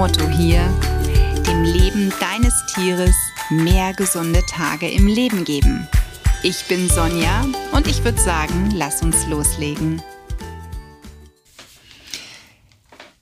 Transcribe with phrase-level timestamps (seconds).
[0.00, 0.66] Motto hier,
[1.46, 3.14] dem Leben deines Tieres
[3.50, 5.86] mehr gesunde Tage im Leben geben.
[6.42, 10.00] Ich bin Sonja und ich würde sagen, lass uns loslegen.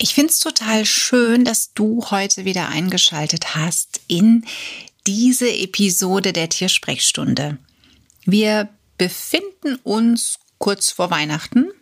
[0.01, 4.45] Ich finde es total schön, dass du heute wieder eingeschaltet hast in
[5.05, 7.59] diese Episode der Tiersprechstunde.
[8.25, 8.69] Wir
[8.99, 11.73] befinden uns kurz vor Weihnachten.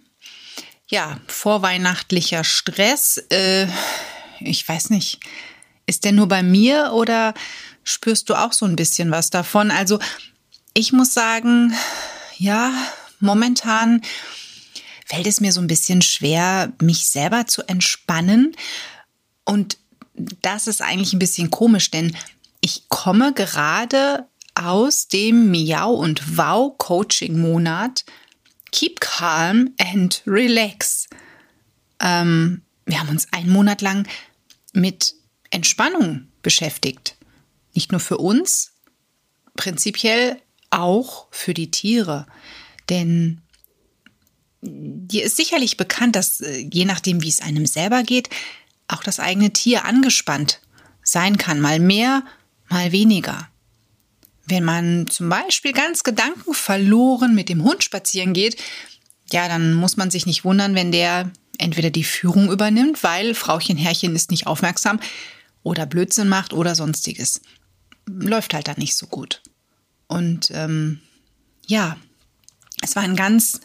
[0.89, 3.19] Ja, vorweihnachtlicher Stress.
[3.29, 3.67] Äh,
[4.41, 5.21] ich weiß nicht,
[5.87, 7.35] ist der nur bei mir oder
[7.85, 9.71] spürst du auch so ein bisschen was davon?
[9.71, 9.99] Also
[10.75, 11.75] ich muss sagen,
[12.37, 12.73] ja,
[13.21, 14.03] momentan
[15.07, 18.57] fällt es mir so ein bisschen schwer, mich selber zu entspannen.
[19.45, 19.79] Und
[20.43, 22.17] das ist eigentlich ein bisschen komisch, denn
[22.61, 28.05] ich komme gerade aus dem Miau und Wow Coaching Monat
[28.73, 31.07] Keep Calm and Relax.
[32.01, 34.09] Ähm, wir haben uns einen Monat lang
[34.73, 35.15] mit
[35.51, 37.17] Entspannung beschäftigt.
[37.75, 38.73] Nicht nur für uns,
[39.57, 42.27] prinzipiell auch für die Tiere.
[42.89, 43.43] Denn
[44.63, 48.31] dir ist sicherlich bekannt, dass äh, je nachdem, wie es einem selber geht,
[48.89, 50.61] auch das eigene Tier angespannt
[51.03, 51.61] sein kann.
[51.61, 52.25] Mal mehr,
[52.69, 53.49] mal weniger.
[54.47, 58.57] Wenn man zum Beispiel ganz gedankenverloren mit dem Hund spazieren geht,
[59.33, 63.77] ja, dann muss man sich nicht wundern, wenn der entweder die Führung übernimmt, weil Frauchen
[63.77, 65.01] Herrchen ist nicht aufmerksam
[65.63, 67.41] oder Blödsinn macht oder sonstiges.
[68.07, 69.43] Läuft halt dann nicht so gut.
[70.07, 71.01] Und ähm,
[71.67, 71.97] ja,
[72.83, 73.61] es war ein ganz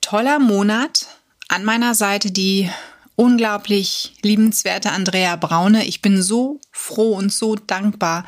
[0.00, 1.06] toller Monat.
[1.48, 2.70] An meiner Seite die
[3.16, 5.84] unglaublich liebenswerte Andrea Braune.
[5.84, 8.24] Ich bin so froh und so dankbar,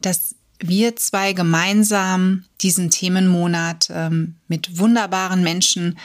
[0.00, 5.98] dass wir zwei gemeinsam diesen Themenmonat ähm, mit wunderbaren Menschen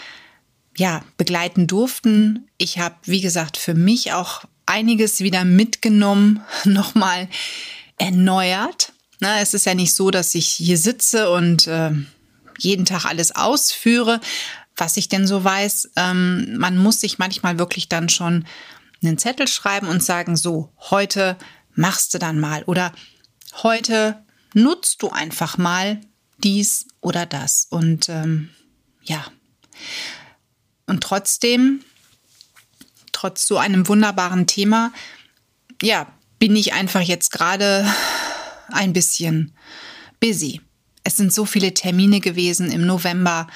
[0.78, 2.47] ja, begleiten durften.
[2.57, 7.29] Ich habe, wie gesagt, für mich auch einiges wieder mitgenommen, nochmal
[7.97, 8.94] erneuert.
[9.19, 11.91] Na, es ist ja nicht so, dass ich hier sitze und äh,
[12.57, 14.19] jeden Tag alles ausführe,
[14.75, 15.91] was ich denn so weiß.
[15.95, 18.45] Ähm, man muss sich manchmal wirklich dann schon
[19.01, 21.38] einen Zettel schreiben und sagen, so, heute
[21.75, 22.91] machst du dann mal oder
[23.61, 24.23] heute
[24.53, 26.01] nutzt du einfach mal
[26.38, 27.67] dies oder das.
[27.69, 28.50] Und ähm,
[29.03, 29.25] ja,
[30.88, 31.82] und trotzdem,
[33.12, 34.92] trotz so einem wunderbaren Thema,
[35.82, 36.08] ja,
[36.40, 37.86] bin ich einfach jetzt gerade
[38.70, 39.54] ein bisschen
[40.20, 40.62] busy.
[41.04, 43.48] Es sind so viele Termine gewesen im November,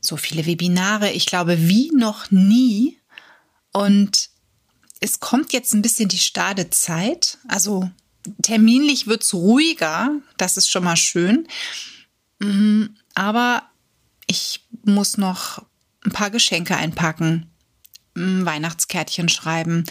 [0.00, 2.98] so viele Webinare, ich glaube, wie noch nie.
[3.72, 4.30] Und
[5.00, 7.38] es kommt jetzt ein bisschen die Stadezeit.
[7.48, 7.90] Also
[8.42, 11.46] terminlich wird es ruhiger, das ist schon mal schön.
[12.38, 13.68] Mhm, aber
[14.26, 15.65] ich muss noch
[16.06, 17.50] ein paar Geschenke einpacken,
[18.14, 19.84] Weihnachtskärtchen schreiben,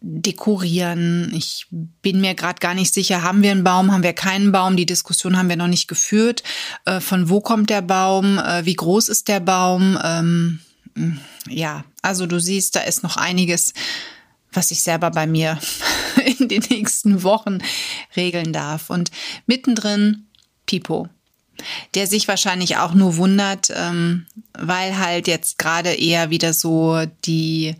[0.00, 1.32] dekorieren.
[1.34, 4.76] Ich bin mir gerade gar nicht sicher, haben wir einen Baum, haben wir keinen Baum?
[4.76, 6.42] Die Diskussion haben wir noch nicht geführt.
[6.86, 8.38] Äh, von wo kommt der Baum?
[8.38, 9.98] Äh, wie groß ist der Baum?
[10.02, 10.60] Ähm,
[11.48, 13.74] ja, also du siehst, da ist noch einiges,
[14.52, 15.58] was ich selber bei mir
[16.38, 17.58] in den nächsten Wochen
[18.16, 18.88] regeln darf.
[18.88, 19.10] Und
[19.46, 20.26] mittendrin
[20.64, 21.08] Pipo
[21.94, 27.74] der sich wahrscheinlich auch nur wundert, ähm, weil halt jetzt gerade eher wieder so die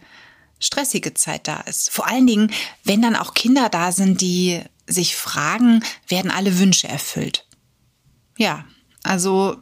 [0.58, 1.90] stressige Zeit da ist.
[1.90, 2.52] Vor allen Dingen,
[2.84, 7.46] wenn dann auch Kinder da sind, die sich fragen, werden alle Wünsche erfüllt.
[8.36, 8.64] Ja,
[9.02, 9.56] also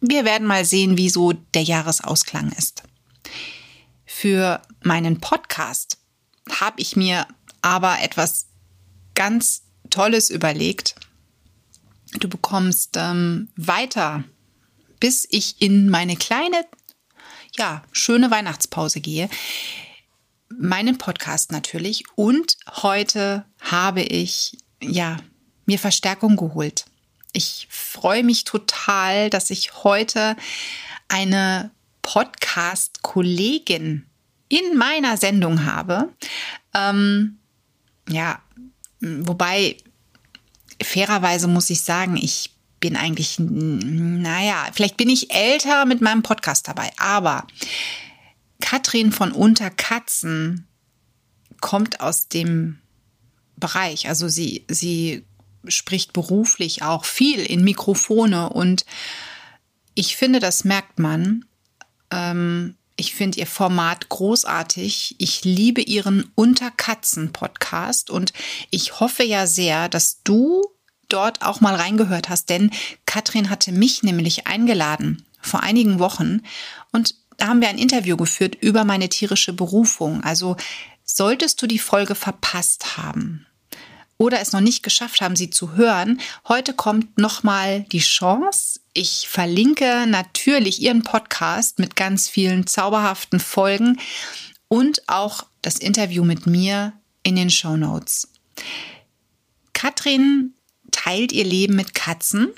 [0.00, 2.82] wir werden mal sehen, wie so der Jahresausklang ist.
[4.06, 5.98] Für meinen Podcast
[6.60, 7.26] habe ich mir
[7.60, 8.46] aber etwas
[9.14, 10.94] ganz Tolles überlegt.
[12.14, 14.24] Du bekommst ähm, weiter,
[14.98, 16.64] bis ich in meine kleine,
[17.56, 19.28] ja, schöne Weihnachtspause gehe.
[20.48, 22.04] Meinen Podcast natürlich.
[22.14, 25.18] Und heute habe ich, ja,
[25.66, 26.86] mir Verstärkung geholt.
[27.32, 30.34] Ich freue mich total, dass ich heute
[31.08, 31.70] eine
[32.02, 34.06] Podcast-Kollegin
[34.48, 36.08] in meiner Sendung habe.
[36.74, 37.38] Ähm,
[38.08, 38.40] ja,
[39.00, 39.76] wobei
[40.82, 46.68] fairerweise muss ich sagen, ich bin eigentlich, naja, vielleicht bin ich älter mit meinem Podcast
[46.68, 47.46] dabei, aber
[48.60, 50.68] Katrin von Unterkatzen
[51.60, 52.78] kommt aus dem
[53.56, 55.24] Bereich, also sie, sie
[55.66, 58.84] spricht beruflich auch viel in Mikrofone und
[59.94, 61.44] ich finde, das merkt man.
[62.12, 65.16] Ähm, ich finde ihr Format großartig.
[65.18, 68.32] Ich liebe ihren Unterkatzen-Podcast und
[68.70, 70.62] ich hoffe ja sehr, dass du
[71.08, 72.70] dort auch mal reingehört hast, denn
[73.06, 76.42] Katrin hatte mich nämlich eingeladen vor einigen Wochen
[76.92, 80.22] und da haben wir ein Interview geführt über meine tierische Berufung.
[80.24, 80.56] Also
[81.10, 83.46] Solltest du die Folge verpasst haben
[84.18, 88.80] oder es noch nicht geschafft haben, sie zu hören, heute kommt nochmal die Chance.
[88.92, 93.98] Ich verlinke natürlich ihren Podcast mit ganz vielen zauberhaften Folgen
[94.66, 96.92] und auch das Interview mit mir
[97.22, 98.28] in den Show Notes.
[99.72, 100.54] Katrin
[100.90, 102.48] teilt ihr Leben mit Katzen.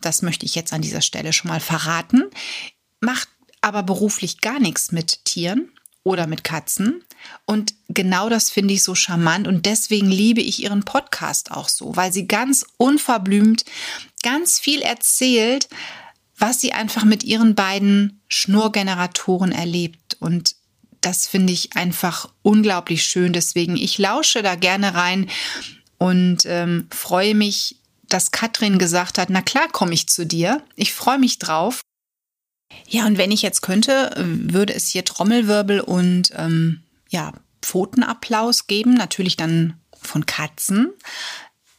[0.00, 2.24] Das möchte ich jetzt an dieser Stelle schon mal verraten.
[3.00, 3.28] Macht
[3.60, 5.70] aber beruflich gar nichts mit Tieren
[6.02, 7.02] oder mit Katzen.
[7.46, 11.94] Und genau das finde ich so charmant und deswegen liebe ich ihren Podcast auch so,
[11.96, 13.64] weil sie ganz unverblümt
[14.22, 15.68] ganz viel erzählt,
[16.38, 20.16] was sie einfach mit ihren beiden Schnurgeneratoren erlebt.
[20.20, 20.56] Und
[21.00, 23.32] das finde ich einfach unglaublich schön.
[23.32, 25.28] Deswegen, ich lausche da gerne rein
[25.98, 27.76] und ähm, freue mich,
[28.08, 30.62] dass Katrin gesagt hat, na klar komme ich zu dir.
[30.76, 31.82] Ich freue mich drauf.
[32.88, 36.83] Ja, und wenn ich jetzt könnte, würde es hier Trommelwirbel und ähm,
[37.14, 37.32] ja,
[37.62, 40.92] Pfotenapplaus geben, natürlich dann von Katzen.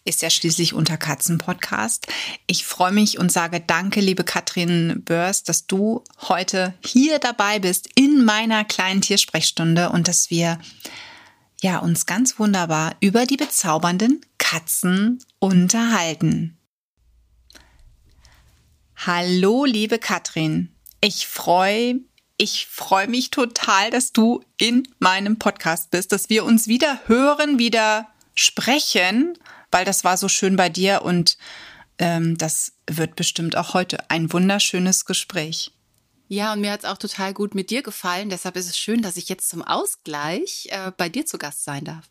[0.05, 2.07] Ist ja schließlich unter Katzen-Podcast.
[2.47, 7.89] Ich freue mich und sage danke, liebe Katrin Börs, dass du heute hier dabei bist
[7.95, 10.57] in meiner kleinen Tiersprechstunde und dass wir
[11.61, 16.57] ja uns ganz wunderbar über die bezaubernden Katzen unterhalten.
[18.95, 20.73] Hallo, liebe Katrin.
[21.01, 21.99] Ich freue
[22.37, 27.59] ich freue mich total, dass du in meinem Podcast bist, dass wir uns wieder hören,
[27.59, 29.37] wieder sprechen,
[29.71, 31.37] weil das war so schön bei dir und
[31.97, 35.71] ähm, das wird bestimmt auch heute ein wunderschönes Gespräch.
[36.27, 38.29] Ja, und mir hat es auch total gut mit dir gefallen.
[38.29, 41.85] Deshalb ist es schön, dass ich jetzt zum Ausgleich äh, bei dir zu Gast sein
[41.85, 42.09] darf.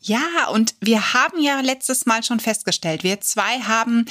[0.00, 4.06] Ja, und wir haben ja letztes Mal schon festgestellt, wir zwei haben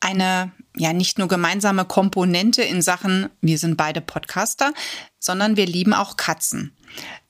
[0.00, 4.72] eine ja nicht nur gemeinsame Komponente in Sachen, wir sind beide Podcaster,
[5.18, 6.76] sondern wir lieben auch Katzen.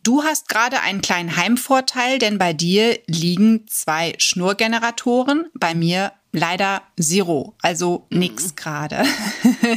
[0.03, 6.82] Du hast gerade einen kleinen Heimvorteil, denn bei dir liegen zwei Schnurgeneratoren, bei mir leider
[7.00, 8.56] Zero, also nix mhm.
[8.56, 9.05] gerade.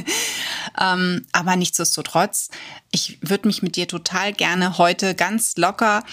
[0.79, 2.49] ähm, aber nichtsdestotrotz,
[2.91, 6.03] ich würde mich mit dir total gerne heute ganz locker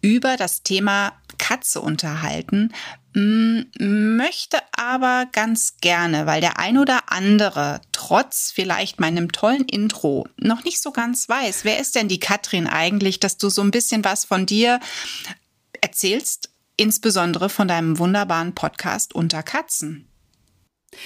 [0.00, 2.72] über das Thema Katze unterhalten,
[3.78, 10.62] möchte aber ganz gerne, weil der ein oder andere trotz vielleicht meinem tollen Intro noch
[10.64, 14.04] nicht so ganz weiß, wer ist denn die Katrin eigentlich, dass du so ein bisschen
[14.04, 14.78] was von dir
[15.80, 20.08] erzählst, insbesondere von deinem wunderbaren Podcast Unter Katzen.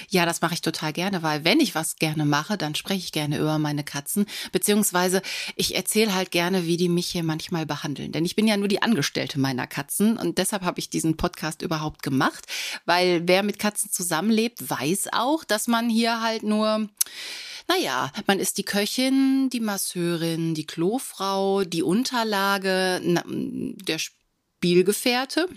[0.08, 3.12] Ja, das mache ich total gerne, weil wenn ich was gerne mache, dann spreche ich
[3.12, 5.22] gerne über meine Katzen, beziehungsweise
[5.56, 8.12] ich erzähle halt gerne, wie die mich hier manchmal behandeln.
[8.12, 11.62] Denn ich bin ja nur die Angestellte meiner Katzen und deshalb habe ich diesen Podcast
[11.62, 12.46] überhaupt gemacht,
[12.84, 16.88] weil wer mit Katzen zusammenlebt, weiß auch, dass man hier halt nur
[17.68, 25.48] naja, man ist die Köchin, die Masseurin, die Klofrau, die Unterlage, der Spielgefährte.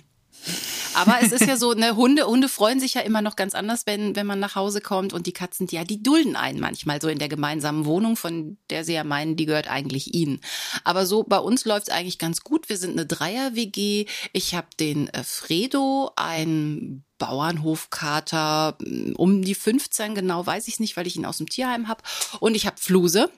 [0.93, 3.85] Aber es ist ja so, ne, Hunde, Hunde freuen sich ja immer noch ganz anders,
[3.85, 7.07] wenn, wenn man nach Hause kommt und die Katzen, ja, die dulden einen manchmal so
[7.07, 10.39] in der gemeinsamen Wohnung, von der sie ja meinen, die gehört eigentlich ihnen.
[10.83, 12.69] Aber so bei uns läuft es eigentlich ganz gut.
[12.69, 14.05] Wir sind eine Dreier-WG.
[14.33, 20.95] Ich habe den äh, Fredo, ein Bauernhofkater, mm, um die 15 genau, weiß ich nicht,
[20.97, 22.03] weil ich ihn aus dem Tierheim habe.
[22.39, 23.29] Und ich habe Fluse.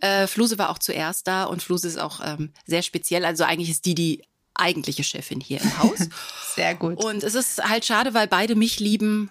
[0.00, 3.24] Äh, Fluse war auch zuerst da und Fluse ist auch ähm, sehr speziell.
[3.24, 4.22] Also eigentlich ist die die
[4.58, 6.08] eigentliche Chefin hier im Haus.
[6.54, 7.04] Sehr gut.
[7.04, 9.30] Und es ist halt schade, weil beide mich lieben,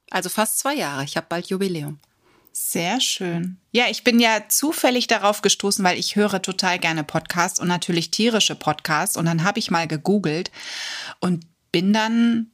[0.10, 1.04] Also fast zwei Jahre.
[1.04, 2.00] Ich habe bald Jubiläum.
[2.60, 3.58] Sehr schön.
[3.72, 8.10] Ja, ich bin ja zufällig darauf gestoßen, weil ich höre total gerne Podcasts und natürlich
[8.10, 9.16] tierische Podcasts.
[9.16, 10.50] Und dann habe ich mal gegoogelt
[11.20, 12.48] und bin dann,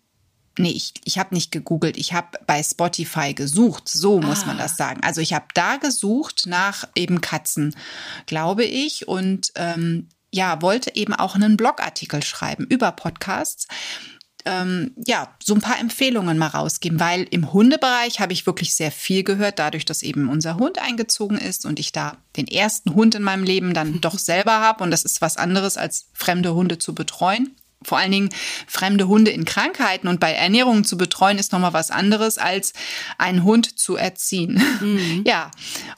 [0.58, 3.88] nee, ich, ich habe nicht gegoogelt, ich habe bei Spotify gesucht.
[3.88, 4.48] So muss ah.
[4.48, 5.02] man das sagen.
[5.04, 7.74] Also ich habe da gesucht nach eben Katzen,
[8.26, 9.08] glaube ich.
[9.08, 13.68] Und ähm, ja, wollte eben auch einen Blogartikel schreiben über Podcasts
[14.46, 18.92] ähm, ja, so ein paar Empfehlungen mal rausgeben, weil im Hundebereich habe ich wirklich sehr
[18.92, 23.16] viel gehört, dadurch, dass eben unser Hund eingezogen ist und ich da den ersten Hund
[23.16, 26.78] in meinem Leben dann doch selber habe und das ist was anderes als fremde Hunde
[26.78, 27.56] zu betreuen.
[27.84, 28.30] Vor allen Dingen
[28.68, 32.74] fremde Hunde in Krankheiten und bei Ernährung zu betreuen, ist nochmal was anderes, als
[33.18, 34.62] einen Hund zu erziehen.
[34.82, 35.24] Mhm.
[35.34, 35.52] Ja,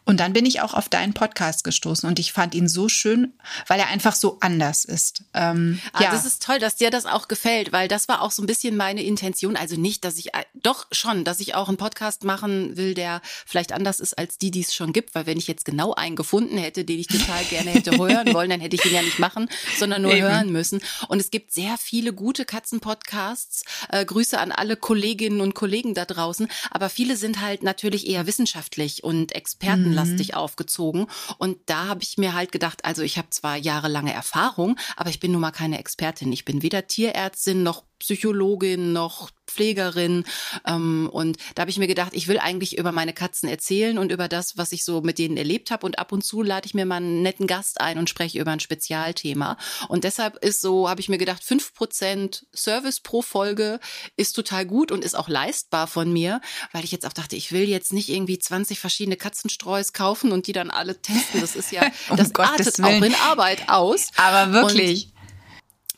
[0.05, 3.33] und dann bin ich auch auf deinen Podcast gestoßen und ich fand ihn so schön,
[3.67, 5.23] weil er einfach so anders ist.
[5.33, 6.11] Ähm, ah, ja.
[6.11, 8.77] Das ist toll, dass dir das auch gefällt, weil das war auch so ein bisschen
[8.77, 9.55] meine Intention.
[9.55, 13.71] Also nicht, dass ich, doch schon, dass ich auch einen Podcast machen will, der vielleicht
[13.71, 16.57] anders ist als die, die es schon gibt, weil wenn ich jetzt genau einen gefunden
[16.57, 19.49] hätte, den ich total gerne hätte hören wollen, dann hätte ich ihn ja nicht machen,
[19.77, 20.27] sondern nur Eben.
[20.27, 20.81] hören müssen.
[21.07, 23.63] Und es gibt sehr viele gute Katzenpodcasts.
[23.89, 26.47] Äh, Grüße an alle Kolleginnen und Kollegen da draußen.
[26.71, 30.35] Aber viele sind halt natürlich eher wissenschaftlich und expertenlastig mhm.
[30.35, 31.07] aufgezogen.
[31.37, 35.19] Und da habe ich mir halt gedacht, also ich habe zwar jahrelange Erfahrung, aber ich
[35.19, 36.31] bin nun mal keine Expertin.
[36.31, 40.25] Ich bin weder Tierärztin noch Psychologin noch Pflegerin.
[40.67, 44.11] Ähm, und da habe ich mir gedacht, ich will eigentlich über meine Katzen erzählen und
[44.11, 45.85] über das, was ich so mit denen erlebt habe.
[45.85, 48.51] Und ab und zu lade ich mir mal einen netten Gast ein und spreche über
[48.51, 49.57] ein Spezialthema.
[49.87, 53.79] Und deshalb ist so, habe ich mir gedacht, fünf Prozent Service pro Folge
[54.17, 57.51] ist total gut und ist auch leistbar von mir, weil ich jetzt auch dachte, ich
[57.51, 61.41] will jetzt nicht irgendwie 20 verschiedene Katzenstreus kaufen und die dann alle testen.
[61.41, 62.87] Das ist ja, um das Gottes artet Willen.
[62.87, 64.09] auch in Arbeit aus.
[64.17, 65.05] Aber wirklich.
[65.05, 65.15] Und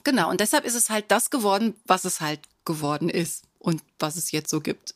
[0.03, 4.15] Genau, und deshalb ist es halt das geworden, was es halt geworden ist und was
[4.15, 4.95] es jetzt so gibt.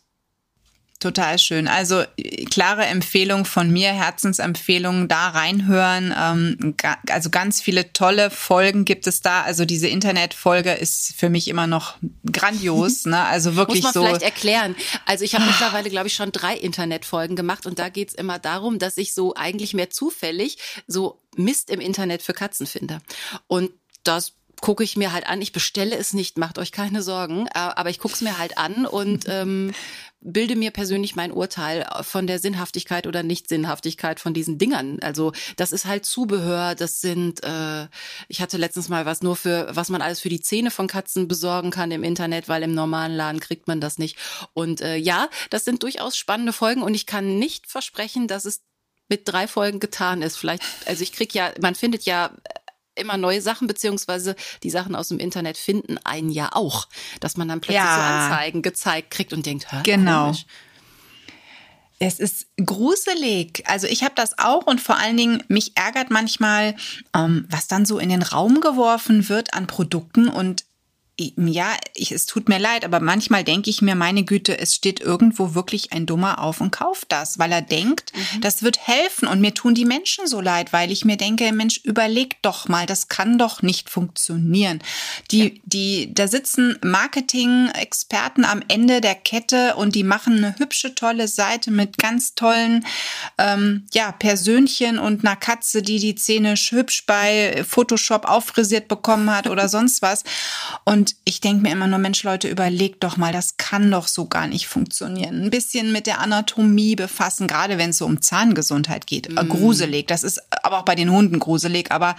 [1.01, 1.68] Total schön.
[1.68, 2.03] Also
[2.51, 6.13] klare Empfehlung von mir, Herzensempfehlung, da reinhören.
[6.15, 6.75] Ähm,
[7.10, 9.41] also ganz viele tolle Folgen gibt es da.
[9.41, 11.96] Also diese Internetfolge ist für mich immer noch
[12.32, 13.06] grandios.
[13.12, 13.20] Ne?
[13.20, 14.06] Also wirklich Muss man so.
[14.06, 14.75] vielleicht erklären.
[15.06, 18.77] Also ich habe mittlerweile, glaube ich, schon drei Internetfolgen gemacht und da geht's immer darum,
[18.77, 23.01] dass ich so eigentlich mehr zufällig so Mist im Internet für Katzen finde.
[23.48, 23.72] Und
[24.03, 25.41] das gucke ich mir halt an.
[25.41, 28.58] Ich bestelle es nicht, macht euch keine Sorgen, äh, aber ich gucke es mir halt
[28.58, 29.74] an und ähm,
[30.22, 35.00] bilde mir persönlich mein Urteil von der Sinnhaftigkeit oder Nicht-Sinnhaftigkeit von diesen Dingern.
[35.01, 37.88] Also das ist halt Zubehör, das sind, äh,
[38.27, 41.27] ich hatte letztens mal was nur für, was man alles für die Zähne von Katzen
[41.27, 44.18] besorgen kann im Internet, weil im normalen Laden kriegt man das nicht.
[44.53, 48.62] Und äh, ja, das sind durchaus spannende Folgen und ich kann nicht versprechen, dass es
[49.12, 50.38] mit drei Folgen getan ist.
[50.38, 52.32] Vielleicht, also ich krieg ja, man findet ja
[52.95, 56.88] immer neue Sachen, beziehungsweise die Sachen aus dem Internet finden einen ja auch,
[57.19, 57.95] dass man dann plötzlich ja.
[57.95, 60.25] so Anzeigen gezeigt kriegt und denkt, hör, genau.
[60.25, 60.45] Komisch.
[62.03, 63.63] Es ist gruselig.
[63.67, 66.75] Also ich habe das auch und vor allen Dingen mich ärgert manchmal,
[67.15, 70.65] ähm, was dann so in den Raum geworfen wird an Produkten und
[71.20, 75.00] ja, ich, es tut mir leid, aber manchmal denke ich mir, meine Güte, es steht
[75.00, 78.41] irgendwo wirklich ein Dummer auf und kauft das, weil er denkt, mhm.
[78.41, 79.27] das wird helfen.
[79.27, 82.86] Und mir tun die Menschen so leid, weil ich mir denke, Mensch, überleg doch mal,
[82.86, 84.80] das kann doch nicht funktionieren.
[85.32, 85.62] Die, ja.
[85.65, 91.72] die, da sitzen Marketing-Experten am Ende der Kette und die machen eine hübsche, tolle Seite
[91.72, 92.86] mit ganz tollen,
[93.38, 99.48] ähm, ja, Persönchen und einer Katze, die die Zähne hübsch bei Photoshop auffrisiert bekommen hat
[99.48, 100.24] oder sonst was.
[100.86, 104.25] Und ich denke mir immer nur, Mensch, Leute, überlegt doch mal, das kann doch so
[104.27, 105.44] gar nicht funktionieren.
[105.44, 109.30] Ein bisschen mit der Anatomie befassen, gerade wenn es so um Zahngesundheit geht.
[109.30, 109.48] Mm.
[109.48, 110.08] Gruselig.
[110.08, 111.91] Das ist aber auch bei den Hunden gruselig.
[111.91, 112.15] Aber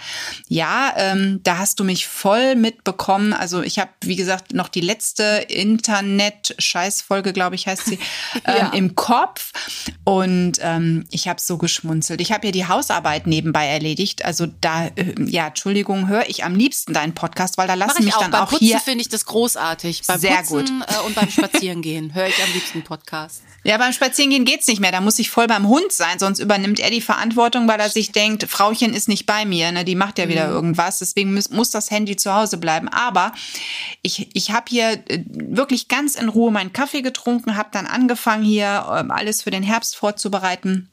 [0.47, 3.33] ja, ähm, da hast du mich voll mitbekommen.
[3.33, 7.99] Also ich habe, wie gesagt, noch die letzte Internet-Scheißfolge, glaube ich, heißt sie,
[8.45, 8.69] ähm, ja.
[8.73, 9.51] im Kopf.
[10.03, 12.21] Und ähm, ich habe so geschmunzelt.
[12.21, 14.25] Ich habe ja die Hausarbeit nebenbei erledigt.
[14.25, 18.15] Also da, äh, ja, Entschuldigung, höre ich am liebsten deinen Podcast, weil da lassen mich
[18.15, 20.03] dann auch hier finde ich das großartig.
[20.07, 20.89] Beim Sehr Putzen, gut.
[20.89, 23.43] Äh, und beim Spazierengehen höre ich am liebsten Podcast.
[23.65, 24.91] Ja, beim Spazierengehen geht's nicht mehr.
[24.91, 28.11] Da muss ich voll beim Hund sein, sonst übernimmt er die Verantwortung, weil er sich
[28.11, 29.85] denkt, Frauchen ist nicht bei mir, ne?
[29.85, 30.53] die macht ja wieder mhm.
[30.53, 30.99] irgendwas.
[30.99, 32.89] Deswegen muss, muss das Handy zu Hause bleiben.
[32.89, 33.31] Aber
[34.01, 38.43] ich, ich habe hier äh, wirklich ganz in Ruhe meinen Kaffee getrunken, habe dann angefangen
[38.43, 40.89] hier ähm, alles für den Herbst vorzubereiten.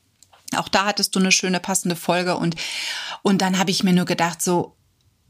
[0.56, 2.56] Auch da hattest du eine schöne passende Folge und
[3.22, 4.76] und dann habe ich mir nur gedacht so,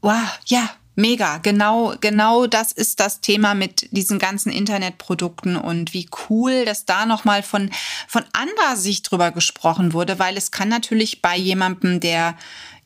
[0.01, 6.09] wow, ja, Mega, genau, genau das ist das Thema mit diesen ganzen Internetprodukten und wie
[6.29, 7.71] cool, dass da nochmal von,
[8.07, 12.35] von anderer Sicht drüber gesprochen wurde, weil es kann natürlich bei jemandem, der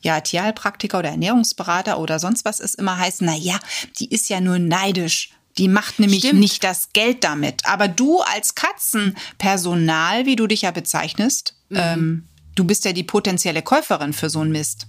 [0.02, 3.58] ja Tierheilpraktiker oder Ernährungsberater oder sonst was ist, immer heißen, na ja,
[3.98, 5.30] die ist ja nur neidisch.
[5.58, 6.40] Die macht nämlich Stimmt.
[6.40, 7.64] nicht das Geld damit.
[7.64, 11.76] Aber du als Katzenpersonal, wie du dich ja bezeichnest, mhm.
[11.80, 14.86] ähm, du bist ja die potenzielle Käuferin für so ein Mist.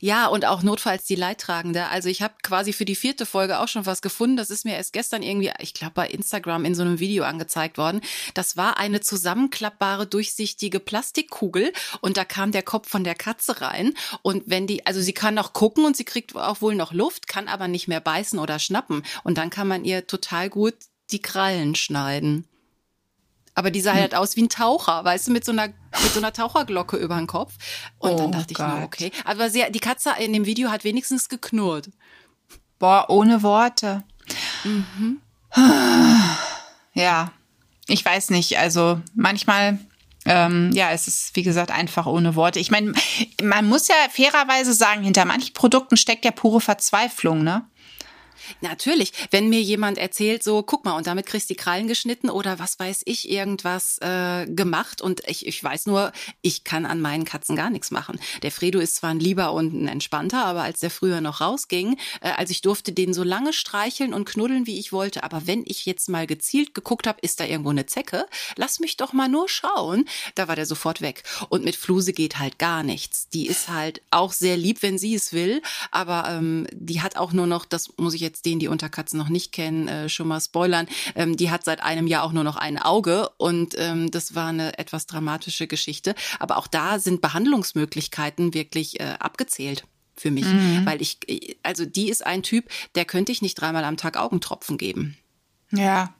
[0.00, 1.88] Ja, und auch notfalls die Leidtragende.
[1.88, 4.36] Also ich habe quasi für die vierte Folge auch schon was gefunden.
[4.36, 7.78] Das ist mir erst gestern irgendwie, ich glaube, bei Instagram in so einem Video angezeigt
[7.78, 8.00] worden.
[8.34, 13.94] Das war eine zusammenklappbare, durchsichtige Plastikkugel und da kam der Kopf von der Katze rein.
[14.22, 17.28] Und wenn die, also sie kann noch gucken und sie kriegt auch wohl noch Luft,
[17.28, 19.02] kann aber nicht mehr beißen oder schnappen.
[19.24, 20.74] Und dann kann man ihr total gut
[21.10, 22.46] die Krallen schneiden.
[23.56, 24.00] Aber die sah hm.
[24.00, 27.16] halt aus wie ein Taucher, weißt du, mit so einer, mit so einer Taucherglocke über
[27.16, 27.54] den Kopf.
[27.98, 28.66] Und oh dann dachte Gott.
[28.68, 29.12] ich mir, okay.
[29.24, 31.90] Aber sie, die Katze in dem Video hat wenigstens geknurrt.
[32.78, 34.04] Boah, ohne Worte.
[34.62, 35.20] Mhm.
[36.98, 37.30] Ja,
[37.88, 38.56] ich weiß nicht.
[38.58, 39.78] Also manchmal
[40.26, 42.58] ähm, ja, es ist, wie gesagt, einfach ohne Worte.
[42.58, 42.92] Ich meine,
[43.40, 47.64] man muss ja fairerweise sagen, hinter manchen Produkten steckt ja pure Verzweiflung, ne?
[48.60, 52.30] Natürlich, wenn mir jemand erzählt, so, guck mal, und damit kriegst du die Krallen geschnitten
[52.30, 56.12] oder was weiß ich, irgendwas äh, gemacht und ich, ich weiß nur,
[56.42, 58.18] ich kann an meinen Katzen gar nichts machen.
[58.42, 61.96] Der Fredo ist zwar ein lieber und ein entspannter, aber als der früher noch rausging,
[62.20, 65.64] äh, also ich durfte den so lange streicheln und knuddeln, wie ich wollte, aber wenn
[65.66, 68.26] ich jetzt mal gezielt geguckt habe, ist da irgendwo eine Zecke,
[68.56, 71.22] lass mich doch mal nur schauen, da war der sofort weg.
[71.48, 73.28] Und mit Fluse geht halt gar nichts.
[73.28, 77.32] Die ist halt auch sehr lieb, wenn sie es will, aber ähm, die hat auch
[77.32, 80.40] nur noch, das muss ich jetzt den, die Unterkatzen noch nicht kennen, äh, schon mal
[80.40, 80.86] spoilern.
[81.14, 84.48] Ähm, die hat seit einem Jahr auch nur noch ein Auge und ähm, das war
[84.48, 86.14] eine etwas dramatische Geschichte.
[86.38, 90.82] Aber auch da sind Behandlungsmöglichkeiten wirklich äh, abgezählt für mich, mhm.
[90.84, 91.18] weil ich,
[91.62, 95.16] also die ist ein Typ, der könnte ich nicht dreimal am Tag Augentropfen geben.
[95.72, 96.12] Ja.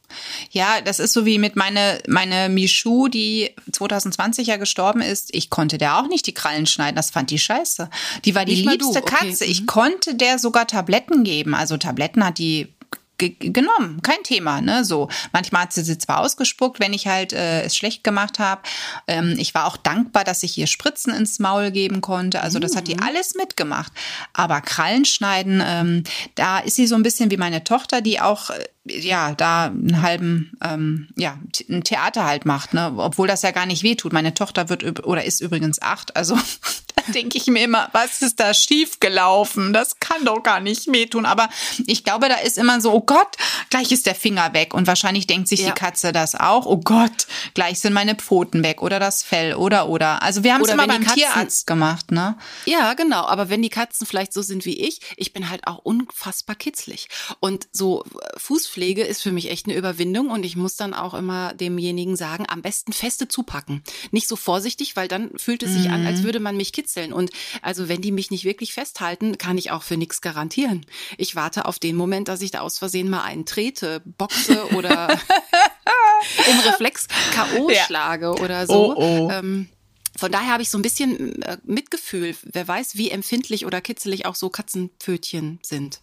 [0.50, 5.34] Ja, das ist so wie mit meine, meine Michu, die 2020 ja gestorben ist.
[5.34, 6.96] Ich konnte der auch nicht die Krallen schneiden.
[6.96, 7.90] Das fand die scheiße.
[8.24, 9.28] Die war die nicht liebste okay.
[9.28, 9.44] Katze.
[9.44, 9.66] Ich mhm.
[9.66, 11.54] konnte der sogar Tabletten geben.
[11.54, 12.72] Also Tabletten hat die
[13.18, 14.84] genommen, kein Thema, ne?
[14.84, 18.62] So manchmal hat sie sie zwar ausgespuckt, wenn ich halt äh, es schlecht gemacht habe.
[19.06, 22.42] Ähm, ich war auch dankbar, dass ich ihr Spritzen ins Maul geben konnte.
[22.42, 23.02] Also das hat die mhm.
[23.02, 23.92] alles mitgemacht.
[24.34, 28.50] Aber Krallen schneiden, ähm, da ist sie so ein bisschen wie meine Tochter, die auch
[28.50, 31.38] äh, ja, da einen halben, ähm, ja,
[31.68, 32.92] ein Theater halt macht, ne?
[32.96, 34.12] Obwohl das ja gar nicht wehtut.
[34.12, 36.36] Meine Tochter wird oder ist übrigens acht, also
[36.96, 39.72] da denke ich mir immer, was ist da schiefgelaufen?
[39.72, 41.26] Das kann doch gar nicht wehtun.
[41.26, 41.48] Aber
[41.86, 43.36] ich glaube, da ist immer so, oh Gott,
[43.70, 44.74] gleich ist der Finger weg.
[44.74, 45.68] Und wahrscheinlich denkt sich ja.
[45.68, 49.88] die Katze das auch, oh Gott, gleich sind meine Pfoten weg oder das Fell oder
[49.88, 50.22] oder.
[50.22, 52.36] Also wir haben es immer beim Katzen, Tierarzt gemacht, ne?
[52.64, 53.26] Ja, genau.
[53.26, 57.08] Aber wenn die Katzen vielleicht so sind wie ich, ich bin halt auch unfassbar kitzlig.
[57.40, 58.04] Und so
[58.36, 62.14] Fuß Pflege ist für mich echt eine Überwindung und ich muss dann auch immer demjenigen
[62.14, 63.82] sagen, am besten feste zupacken.
[64.10, 65.94] Nicht so vorsichtig, weil dann fühlt es sich mhm.
[65.94, 66.24] an, als mhm.
[66.24, 67.14] würde man mich kitzeln.
[67.14, 67.30] Und
[67.62, 70.84] also wenn die mich nicht wirklich festhalten, kann ich auch für nichts garantieren.
[71.16, 75.08] Ich warte auf den Moment, dass ich da aus Versehen mal einen trete, boxe oder
[76.46, 77.70] im Reflex K.O.
[77.70, 77.82] Ja.
[77.86, 78.94] schlage oder so.
[78.94, 79.30] Oh, oh.
[79.30, 79.70] Ähm,
[80.18, 82.36] von daher habe ich so ein bisschen äh, Mitgefühl.
[82.42, 86.02] Wer weiß, wie empfindlich oder kitzelig auch so Katzenpfötchen sind.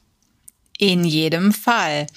[0.80, 2.08] In jedem Fall.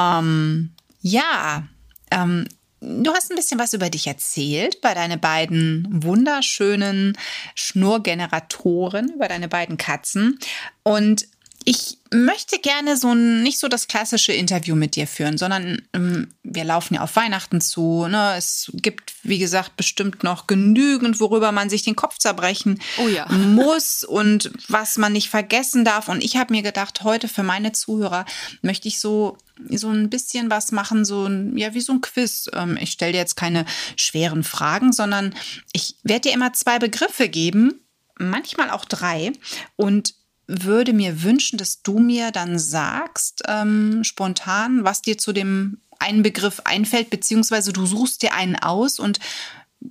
[0.00, 1.64] Ähm, ja,
[2.10, 2.46] ähm,
[2.80, 7.16] du hast ein bisschen was über dich erzählt bei deinen beiden wunderschönen
[7.54, 10.38] Schnurgeneratoren, über deine beiden Katzen.
[10.82, 11.26] Und
[11.64, 16.32] ich möchte gerne so ein, nicht so das klassische Interview mit dir führen, sondern ähm,
[16.42, 18.06] wir laufen ja auf Weihnachten zu.
[18.08, 18.34] Ne?
[18.36, 23.28] Es gibt, wie gesagt, bestimmt noch genügend, worüber man sich den Kopf zerbrechen oh ja.
[23.30, 26.08] muss und was man nicht vergessen darf.
[26.08, 28.24] Und ich habe mir gedacht, heute für meine Zuhörer
[28.62, 29.36] möchte ich so
[29.68, 32.48] so ein bisschen was machen, so ein, ja, wie so ein Quiz.
[32.54, 35.34] Ähm, ich stelle dir jetzt keine schweren Fragen, sondern
[35.74, 37.80] ich werde dir immer zwei Begriffe geben,
[38.18, 39.32] manchmal auch drei.
[39.76, 40.14] Und
[40.50, 46.22] würde mir wünschen, dass du mir dann sagst, ähm, spontan, was dir zu dem einen
[46.22, 49.20] Begriff einfällt, beziehungsweise du suchst dir einen aus und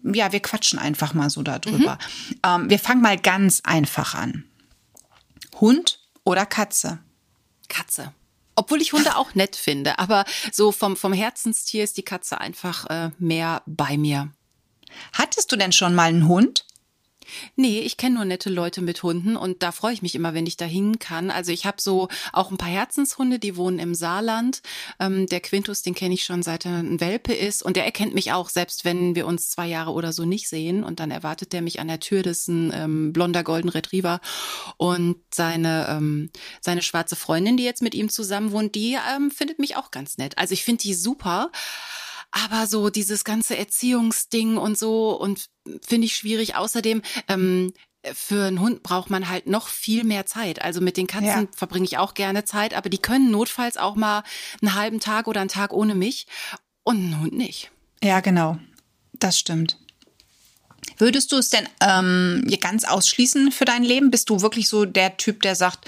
[0.03, 1.97] ja, wir quatschen einfach mal so darüber.
[2.29, 2.35] Mhm.
[2.43, 4.43] Ähm, wir fangen mal ganz einfach an.
[5.59, 6.99] Hund oder Katze?
[7.69, 8.13] Katze.
[8.55, 12.87] Obwohl ich Hunde auch nett finde, aber so vom, vom Herzenstier ist die Katze einfach
[12.87, 14.31] äh, mehr bei mir.
[15.13, 16.65] Hattest du denn schon mal einen Hund?
[17.55, 20.45] Nee, ich kenne nur nette Leute mit Hunden und da freue ich mich immer, wenn
[20.45, 21.31] ich da hin kann.
[21.31, 24.61] Also ich habe so auch ein paar Herzenshunde, die wohnen im Saarland.
[24.99, 28.13] Ähm, der Quintus, den kenne ich schon seit er ein Welpe ist und der erkennt
[28.13, 30.83] mich auch, selbst wenn wir uns zwei Jahre oder so nicht sehen.
[30.83, 34.21] Und dann erwartet der mich an der Tür, das ist ein ähm, blonder Golden Retriever
[34.77, 36.29] und seine, ähm,
[36.61, 40.17] seine schwarze Freundin, die jetzt mit ihm zusammen wohnt, die ähm, findet mich auch ganz
[40.17, 40.37] nett.
[40.37, 41.51] Also ich finde die super.
[42.31, 45.49] Aber so dieses ganze Erziehungsding und so und
[45.81, 46.55] finde ich schwierig.
[46.55, 47.73] Außerdem, ähm,
[48.13, 50.61] für einen Hund braucht man halt noch viel mehr Zeit.
[50.61, 51.47] Also mit den Katzen ja.
[51.55, 54.23] verbringe ich auch gerne Zeit, aber die können notfalls auch mal
[54.61, 56.27] einen halben Tag oder einen Tag ohne mich
[56.83, 57.71] und ein Hund nicht.
[58.01, 58.57] Ja, genau.
[59.13, 59.77] Das stimmt.
[60.97, 64.11] Würdest du es denn ähm, ganz ausschließen für dein Leben?
[64.11, 65.85] Bist du wirklich so der Typ, der sagt,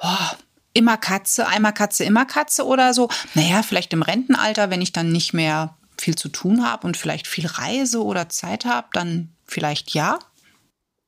[0.00, 0.36] oh,
[0.74, 3.08] immer Katze, einmal Katze, immer Katze oder so.
[3.34, 7.26] Naja, vielleicht im Rentenalter, wenn ich dann nicht mehr viel zu tun habe und vielleicht
[7.26, 10.18] viel reise oder Zeit habe, dann vielleicht ja.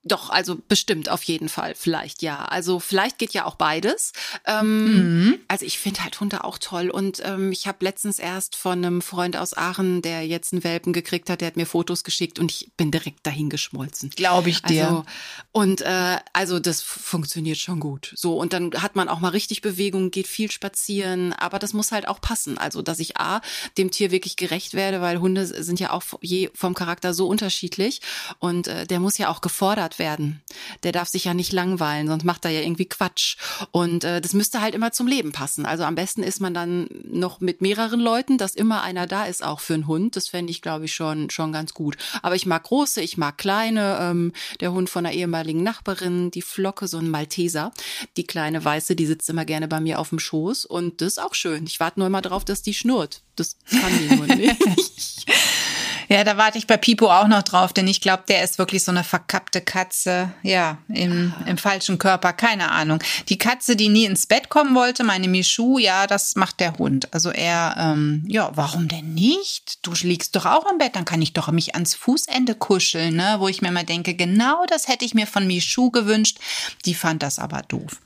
[0.03, 1.75] Doch, also bestimmt auf jeden Fall.
[1.75, 2.45] Vielleicht ja.
[2.45, 4.13] Also vielleicht geht ja auch beides.
[4.45, 5.39] Ähm, mhm.
[5.47, 6.89] Also ich finde halt Hunde auch toll.
[6.89, 10.93] Und ähm, ich habe letztens erst von einem Freund aus Aachen, der jetzt einen Welpen
[10.93, 14.09] gekriegt hat, der hat mir Fotos geschickt und ich bin direkt dahin geschmolzen.
[14.11, 14.87] Glaube ich dir.
[14.87, 15.05] Also,
[15.51, 18.13] und äh, also das funktioniert schon gut.
[18.15, 21.91] So, und dann hat man auch mal richtig Bewegung, geht viel spazieren, aber das muss
[21.91, 22.57] halt auch passen.
[22.57, 23.41] Also, dass ich A,
[23.77, 28.01] dem Tier wirklich gerecht werde, weil Hunde sind ja auch je vom Charakter so unterschiedlich.
[28.39, 30.41] Und äh, der muss ja auch gefordert werden.
[30.83, 33.37] Der darf sich ja nicht langweilen, sonst macht er ja irgendwie Quatsch.
[33.71, 35.65] Und äh, das müsste halt immer zum Leben passen.
[35.65, 39.43] Also am besten ist man dann noch mit mehreren Leuten, dass immer einer da ist,
[39.43, 40.15] auch für einen Hund.
[40.15, 41.97] Das fände ich, glaube ich, schon, schon ganz gut.
[42.21, 43.97] Aber ich mag große, ich mag kleine.
[44.01, 47.71] Ähm, der Hund von einer ehemaligen Nachbarin, die Flocke, so ein Malteser.
[48.17, 50.65] Die kleine Weiße, die sitzt immer gerne bei mir auf dem Schoß.
[50.65, 51.65] Und das ist auch schön.
[51.65, 53.21] Ich warte nur immer darauf, dass die schnurrt.
[53.35, 55.25] Das kann die nur nicht.
[56.09, 58.83] Ja, da warte ich bei Pipo auch noch drauf, denn ich glaube, der ist wirklich
[58.83, 60.31] so eine verkappte Katze.
[60.41, 62.99] Ja, im, im falschen Körper, keine Ahnung.
[63.27, 67.13] Die Katze, die nie ins Bett kommen wollte, meine Michu, ja, das macht der Hund.
[67.13, 69.85] Also er, ähm, ja, warum denn nicht?
[69.85, 73.35] Du liegst doch auch im Bett, dann kann ich doch mich ans Fußende kuscheln, ne?
[73.39, 76.39] Wo ich mir mal denke, genau das hätte ich mir von Michu gewünscht.
[76.85, 77.99] Die fand das aber doof.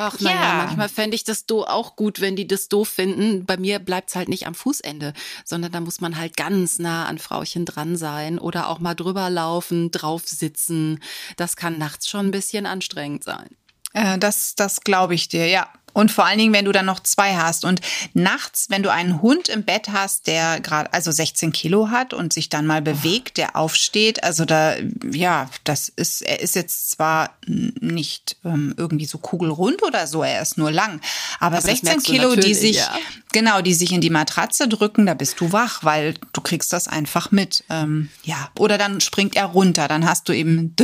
[0.00, 0.54] Ach naja, ja.
[0.58, 3.44] manchmal fände ich das do auch gut, wenn die das doof finden.
[3.44, 5.12] Bei mir bleibt's halt nicht am Fußende,
[5.44, 9.28] sondern da muss man halt ganz nah an Frauchen dran sein oder auch mal drüber
[9.28, 11.02] laufen, drauf sitzen.
[11.36, 13.48] Das kann nachts schon ein bisschen anstrengend sein.
[13.92, 15.68] Äh, das, das glaube ich dir, ja.
[15.98, 17.64] Und vor allen Dingen, wenn du dann noch zwei hast.
[17.64, 17.80] Und
[18.14, 22.32] nachts, wenn du einen Hund im Bett hast, der gerade also 16 Kilo hat und
[22.32, 24.76] sich dann mal bewegt, der aufsteht, also da,
[25.10, 30.40] ja, das ist, er ist jetzt zwar nicht ähm, irgendwie so kugelrund oder so, er
[30.40, 31.00] ist nur lang,
[31.40, 32.96] aber, aber 16 Kilo, die sich, ja.
[33.32, 36.86] genau, die sich in die Matratze drücken, da bist du wach, weil du kriegst das
[36.86, 37.64] einfach mit.
[37.70, 40.76] Ähm, ja, oder dann springt er runter, dann hast du eben,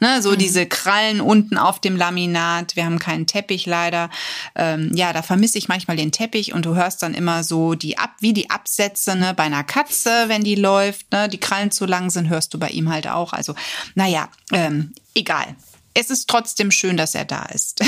[0.00, 0.36] ne, so mhm.
[0.36, 2.76] diese Krallen unten auf dem Laminat.
[2.76, 4.10] Wir haben keinen Teppich leider
[4.54, 7.98] ähm, ja, da vermisse ich manchmal den Teppich und du hörst dann immer so die
[7.98, 11.86] ab, wie die Absätze ne, bei einer Katze, wenn die läuft, ne, die Krallen zu
[11.86, 13.32] lang sind, hörst du bei ihm halt auch.
[13.32, 13.54] Also,
[13.94, 15.56] naja, ähm, egal.
[15.94, 17.80] Es ist trotzdem schön, dass er da ist.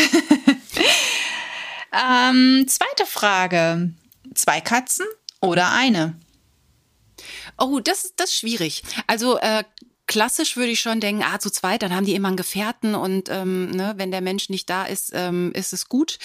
[1.93, 3.93] ähm, zweite Frage.
[4.35, 5.07] Zwei Katzen
[5.41, 6.15] oder eine?
[7.59, 8.83] Oh, das, das ist schwierig.
[9.07, 9.65] Also äh,
[10.07, 13.29] klassisch würde ich schon denken, ah, zu zweit, dann haben die immer einen Gefährten und
[13.31, 16.19] ähm, ne, wenn der Mensch nicht da ist, ähm, ist es gut.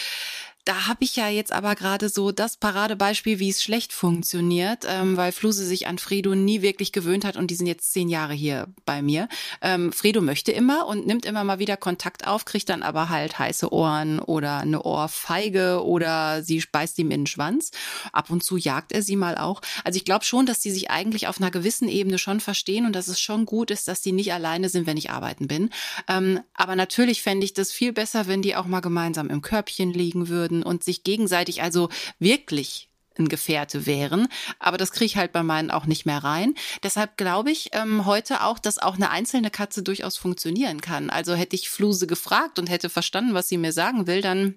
[0.65, 5.17] Da habe ich ja jetzt aber gerade so das Paradebeispiel, wie es schlecht funktioniert, ähm,
[5.17, 8.33] weil Fluse sich an Fredo nie wirklich gewöhnt hat und die sind jetzt zehn Jahre
[8.33, 9.27] hier bei mir.
[9.61, 13.39] Ähm, Fredo möchte immer und nimmt immer mal wieder Kontakt auf, kriegt dann aber halt
[13.39, 17.71] heiße Ohren oder eine Ohrfeige oder sie speist ihm in den Schwanz.
[18.13, 19.61] Ab und zu jagt er sie mal auch.
[19.83, 22.95] Also ich glaube schon, dass die sich eigentlich auf einer gewissen Ebene schon verstehen und
[22.95, 25.71] dass es schon gut ist, dass die nicht alleine sind, wenn ich arbeiten bin.
[26.07, 29.91] Ähm, aber natürlich fände ich das viel besser, wenn die auch mal gemeinsam im Körbchen
[29.91, 34.27] liegen würden würden und sich gegenseitig also wirklich ein Gefährte wären.
[34.59, 36.55] Aber das kriege ich halt bei meinen auch nicht mehr rein.
[36.81, 41.09] Deshalb glaube ich ähm, heute auch, dass auch eine einzelne Katze durchaus funktionieren kann.
[41.09, 44.55] Also hätte ich Fluse gefragt und hätte verstanden, was sie mir sagen will, dann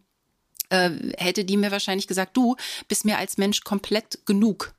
[0.69, 4.73] äh, hätte die mir wahrscheinlich gesagt, du bist mir als Mensch komplett genug.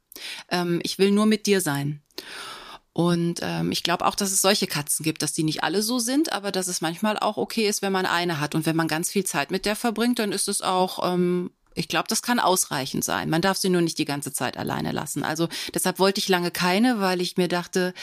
[0.49, 2.01] Ähm, ich will nur mit dir sein.
[2.95, 5.99] Und ähm, ich glaube auch, dass es solche Katzen gibt, dass die nicht alle so
[5.99, 8.55] sind, aber dass es manchmal auch okay ist, wenn man eine hat.
[8.55, 11.89] Und wenn man ganz viel Zeit mit der verbringt, dann ist es auch ähm, ich
[11.89, 13.29] glaube, das kann ausreichend sein.
[13.29, 15.23] Man darf sie nur nicht die ganze Zeit alleine lassen.
[15.23, 17.93] Also deshalb wollte ich lange keine, weil ich mir dachte,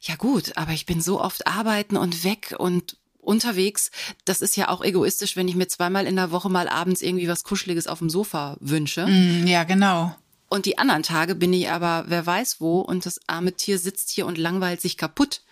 [0.00, 3.92] ja gut, aber ich bin so oft arbeiten und weg und unterwegs.
[4.24, 7.28] Das ist ja auch egoistisch, wenn ich mir zweimal in der Woche mal abends irgendwie
[7.28, 9.06] was Kuscheliges auf dem Sofa wünsche.
[9.06, 10.16] Mm, ja, genau.
[10.48, 14.10] Und die anderen Tage bin ich aber wer weiß wo und das arme Tier sitzt
[14.10, 15.42] hier und langweilt sich kaputt.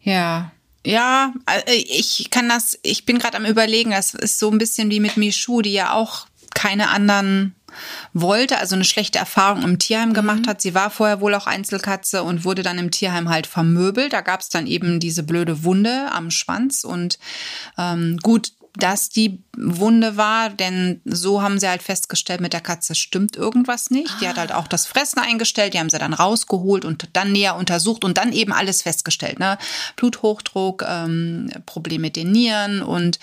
[0.00, 0.52] Ja,
[0.84, 4.90] ja, äh, ich kann das, ich bin gerade am überlegen, das ist so ein bisschen
[4.90, 7.54] wie mit Michu, die ja auch keine anderen
[8.12, 10.14] wollte, also eine schlechte Erfahrung im Tierheim mhm.
[10.14, 10.60] gemacht hat.
[10.60, 14.12] Sie war vorher wohl auch Einzelkatze und wurde dann im Tierheim halt vermöbelt.
[14.12, 17.18] Da gab es dann eben diese blöde Wunde am Schwanz und
[17.78, 22.94] ähm, gut, dass die Wunde war, denn so haben sie halt festgestellt, mit der Katze
[22.94, 24.10] stimmt irgendwas nicht.
[24.20, 27.56] Die hat halt auch das Fressen eingestellt, die haben sie dann rausgeholt und dann näher
[27.56, 29.38] untersucht und dann eben alles festgestellt.
[29.38, 29.58] Ne?
[29.96, 33.18] Bluthochdruck, ähm, Probleme mit den Nieren und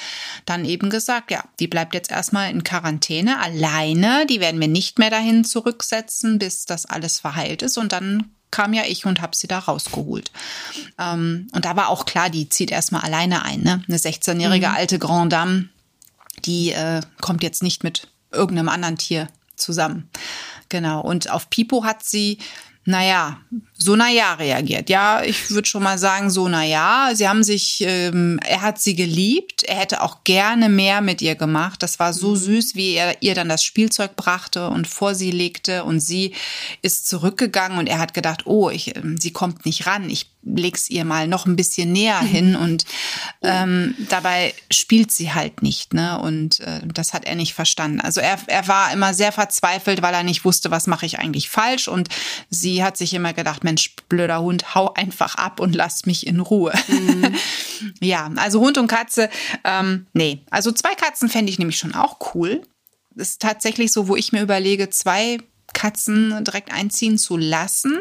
[0.46, 4.28] dann eben gesagt, ja, die bleibt jetzt erstmal in Quarantäne alleine.
[4.28, 8.74] Die werden wir nicht mehr dahin zurücksetzen, bis das alles verheilt ist und dann kam
[8.74, 10.32] ja ich und habe sie da rausgeholt.
[10.98, 13.62] Ähm, und da war auch klar, die zieht erstmal alleine ein.
[13.62, 13.84] Ne?
[13.88, 14.74] Eine 16-jährige mhm.
[14.74, 15.70] alte Grand Dame,
[16.46, 20.10] die äh, kommt jetzt nicht mit irgendeinem anderen Tier zusammen.
[20.70, 21.02] Genau.
[21.02, 22.40] Und auf Pipo hat sie,
[22.86, 23.40] naja,
[23.82, 24.90] so na ja reagiert.
[24.90, 27.12] Ja, ich würde schon mal sagen, so na ja.
[27.14, 29.64] Sie haben sich, ähm, er hat sie geliebt.
[29.64, 31.82] Er hätte auch gerne mehr mit ihr gemacht.
[31.82, 32.36] Das war so mhm.
[32.36, 36.34] süß, wie er ihr dann das Spielzeug brachte und vor sie legte und sie
[36.82, 40.10] ist zurückgegangen und er hat gedacht, oh, ich, ähm, sie kommt nicht ran.
[40.10, 42.86] Ich leg's ihr mal noch ein bisschen näher hin und
[43.42, 46.20] ähm, dabei spielt sie halt nicht, ne?
[46.20, 48.00] Und äh, das hat er nicht verstanden.
[48.00, 51.50] Also er, er war immer sehr verzweifelt, weil er nicht wusste, was mache ich eigentlich
[51.50, 51.88] falsch.
[51.88, 52.10] Und
[52.50, 56.40] sie hat sich immer gedacht, Mensch, blöder Hund, hau einfach ab und lass mich in
[56.40, 56.74] Ruhe.
[56.88, 57.36] Mhm.
[58.02, 59.30] ja, also Hund und Katze,
[59.64, 60.42] ähm, nee.
[60.50, 62.64] Also zwei Katzen fände ich nämlich schon auch cool.
[63.12, 65.38] Das ist tatsächlich so, wo ich mir überlege, zwei
[65.74, 68.00] Katzen direkt einziehen zu lassen.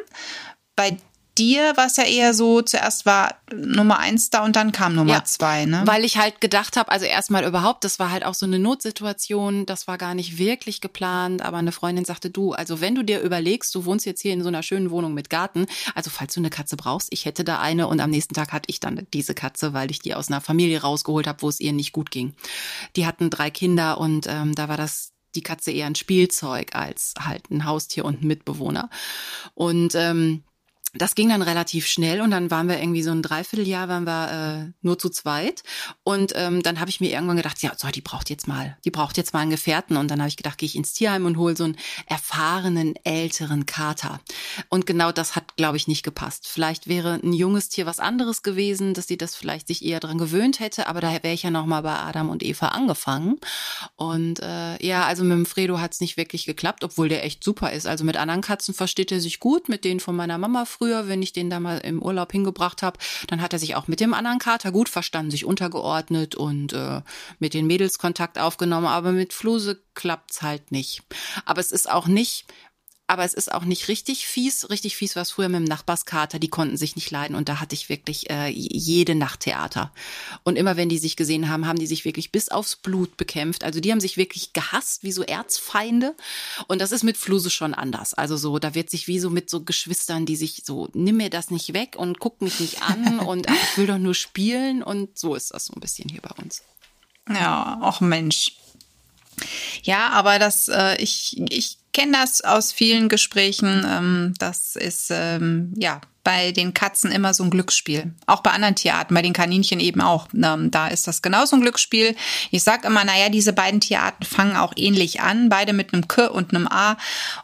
[0.75, 0.97] Bei
[1.39, 5.13] dir war es ja eher so, zuerst war Nummer eins da und dann kam Nummer
[5.13, 5.83] ja, zwei, ne?
[5.87, 9.65] Weil ich halt gedacht habe, also erstmal überhaupt, das war halt auch so eine Notsituation,
[9.67, 13.21] das war gar nicht wirklich geplant, aber eine Freundin sagte, du, also wenn du dir
[13.21, 16.41] überlegst, du wohnst jetzt hier in so einer schönen Wohnung mit Garten, also falls du
[16.41, 19.35] eine Katze brauchst, ich hätte da eine und am nächsten Tag hatte ich dann diese
[19.35, 22.35] Katze, weil ich die aus einer Familie rausgeholt habe, wo es ihr nicht gut ging.
[22.97, 27.15] Die hatten drei Kinder und ähm, da war das die Katze eher ein Spielzeug als
[27.21, 28.89] halt ein Haustier und ein Mitbewohner.
[29.55, 30.43] Und ähm,
[30.95, 34.69] das ging dann relativ schnell und dann waren wir irgendwie so ein Dreivierteljahr waren wir
[34.69, 35.63] äh, nur zu zweit.
[36.03, 38.91] Und ähm, dann habe ich mir irgendwann gedacht, ja, so die braucht jetzt mal, die
[38.91, 39.99] braucht jetzt mal einen Gefährten.
[39.99, 43.67] Und dann habe ich gedacht, gehe ich ins Tierheim und hole so einen erfahrenen älteren
[43.67, 44.21] Kater.
[44.71, 46.49] Und genau das hat, glaube ich, nicht gepasst.
[46.49, 50.17] Vielleicht wäre ein junges Tier was anderes gewesen, dass sie das vielleicht sich eher dran
[50.17, 53.39] gewöhnt hätte, aber da wäre ich ja noch mal bei Adam und Eva angefangen.
[53.97, 57.45] Und äh, ja, also mit dem Fredo hat es nicht wirklich geklappt, obwohl der echt
[57.45, 57.87] super ist.
[57.87, 61.23] Also mit anderen Katzen versteht er sich gut, mit denen von meiner Mama früher wenn
[61.23, 64.15] ich den da mal im Urlaub hingebracht habe, dann hat er sich auch mit dem
[64.15, 67.03] anderen Kater gut verstanden, sich untergeordnet und äh,
[67.39, 68.87] mit den Mädels Kontakt aufgenommen.
[68.87, 71.03] Aber mit Fluse klappt's halt nicht.
[71.45, 72.47] Aber es ist auch nicht
[73.09, 74.69] aber es ist auch nicht richtig fies.
[74.69, 77.59] Richtig fies war es früher mit dem Nachbarskater, die konnten sich nicht leiden und da
[77.59, 79.93] hatte ich wirklich äh, jede Nacht Theater.
[80.45, 83.65] Und immer wenn die sich gesehen haben, haben die sich wirklich bis aufs Blut bekämpft.
[83.65, 86.15] Also die haben sich wirklich gehasst, wie so Erzfeinde.
[86.67, 88.13] Und das ist mit Fluse schon anders.
[88.13, 91.31] Also so, da wird sich wie so mit so Geschwistern, die sich so, nimm mir
[91.31, 94.83] das nicht weg und guck mich nicht an und ach, ich will doch nur spielen.
[94.83, 96.63] Und so ist das so ein bisschen hier bei uns.
[97.27, 98.53] Ja, auch Mensch.
[99.83, 103.87] Ja, aber das, äh, ich, ich kenne das aus vielen Gesprächen.
[103.89, 108.13] Ähm, das ist ähm, ja bei den Katzen immer so ein Glücksspiel.
[108.27, 110.29] Auch bei anderen Tierarten, bei den Kaninchen eben auch.
[110.35, 112.15] Ähm, da ist das genauso ein Glücksspiel.
[112.51, 116.27] Ich sag immer, naja, diese beiden Tierarten fangen auch ähnlich an, beide mit einem K
[116.27, 116.99] und einem A.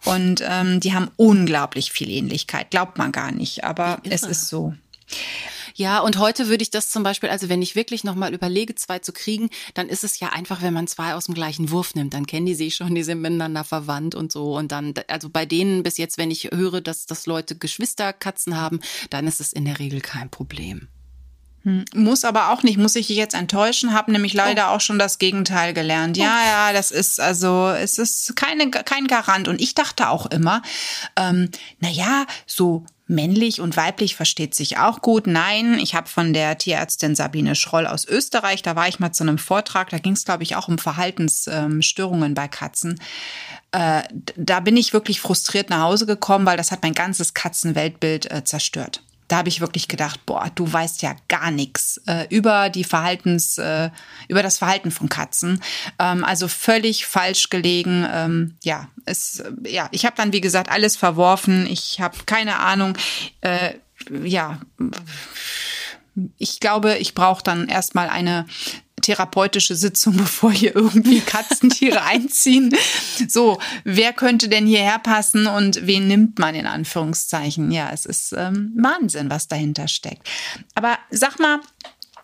[0.04, 2.70] Und die haben unglaublich viel Ähnlichkeit.
[2.70, 4.74] Glaubt man gar nicht, aber es ist so.
[5.76, 9.00] Ja, und heute würde ich das zum Beispiel, also wenn ich wirklich nochmal überlege, zwei
[9.00, 12.14] zu kriegen, dann ist es ja einfach, wenn man zwei aus dem gleichen Wurf nimmt,
[12.14, 14.56] dann kennen die sich schon, die sind miteinander verwandt und so.
[14.56, 18.78] Und dann, also bei denen bis jetzt, wenn ich höre, dass, dass Leute Geschwisterkatzen haben,
[19.10, 20.86] dann ist es in der Regel kein Problem.
[21.64, 24.74] Hm, muss aber auch nicht, muss ich dich jetzt enttäuschen, habe nämlich leider oh.
[24.76, 26.16] auch schon das Gegenteil gelernt.
[26.16, 26.46] Ja, oh.
[26.46, 29.48] ja, das ist also, es ist keine, kein Garant.
[29.48, 30.62] Und ich dachte auch immer,
[31.16, 35.26] ähm, na ja, so Männlich und weiblich versteht sich auch gut.
[35.26, 39.24] Nein, ich habe von der Tierärztin Sabine Schroll aus Österreich, da war ich mal zu
[39.24, 42.98] einem Vortrag, da ging es, glaube ich, auch um Verhaltensstörungen bei Katzen.
[43.72, 44.04] Äh,
[44.36, 48.44] da bin ich wirklich frustriert nach Hause gekommen, weil das hat mein ganzes Katzenweltbild äh,
[48.44, 52.84] zerstört da habe ich wirklich gedacht, boah, du weißt ja gar nichts äh, über die
[52.84, 53.90] Verhaltens, äh,
[54.28, 55.62] über das Verhalten von Katzen.
[55.98, 58.06] Ähm, also völlig falsch gelegen.
[58.10, 61.66] Ähm, ja, es, ja, ich habe dann wie gesagt alles verworfen.
[61.66, 62.96] Ich habe keine Ahnung.
[63.40, 63.74] Äh,
[64.22, 64.60] ja,
[66.38, 68.46] ich glaube, ich brauche dann erstmal eine
[69.04, 72.74] therapeutische Sitzung, bevor hier irgendwie Katzentiere einziehen.
[73.28, 77.70] So, wer könnte denn hierher passen und wen nimmt man in Anführungszeichen?
[77.70, 80.28] Ja, es ist ähm, Wahnsinn, was dahinter steckt.
[80.74, 81.60] Aber sag mal,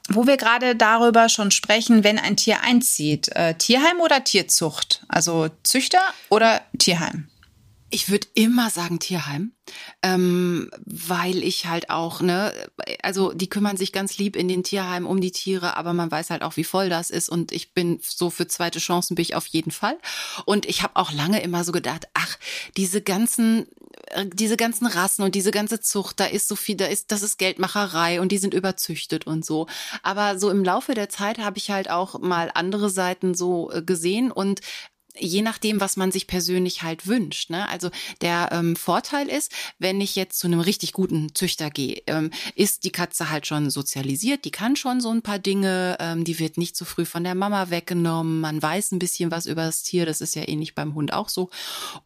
[0.08, 5.04] wo wir gerade darüber schon sprechen, wenn ein Tier einzieht, äh, Tierheim oder Tierzucht?
[5.08, 7.29] Also Züchter oder Tierheim?
[7.90, 9.52] Ich würde immer sagen Tierheim,
[10.02, 12.52] ähm, weil ich halt auch, ne,
[13.02, 16.30] also die kümmern sich ganz lieb in den Tierheimen um die Tiere, aber man weiß
[16.30, 19.34] halt auch, wie voll das ist und ich bin so für zweite Chancen bin ich
[19.34, 19.98] auf jeden Fall.
[20.44, 22.38] Und ich habe auch lange immer so gedacht, ach,
[22.76, 23.66] diese ganzen
[24.08, 27.22] äh, diese ganzen Rassen und diese ganze Zucht, da ist so viel, da ist, das
[27.22, 29.66] ist Geldmacherei und die sind überzüchtet und so.
[30.02, 33.82] Aber so im Laufe der Zeit habe ich halt auch mal andere Seiten so äh,
[33.82, 34.60] gesehen und
[35.18, 37.50] je nachdem, was man sich persönlich halt wünscht.
[37.50, 37.68] Ne?
[37.68, 42.30] Also der ähm, Vorteil ist, wenn ich jetzt zu einem richtig guten Züchter gehe, ähm,
[42.54, 46.38] ist die Katze halt schon sozialisiert, die kann schon so ein paar Dinge, ähm, die
[46.38, 49.82] wird nicht so früh von der Mama weggenommen, man weiß ein bisschen was über das
[49.82, 51.50] Tier, das ist ja ähnlich beim Hund auch so.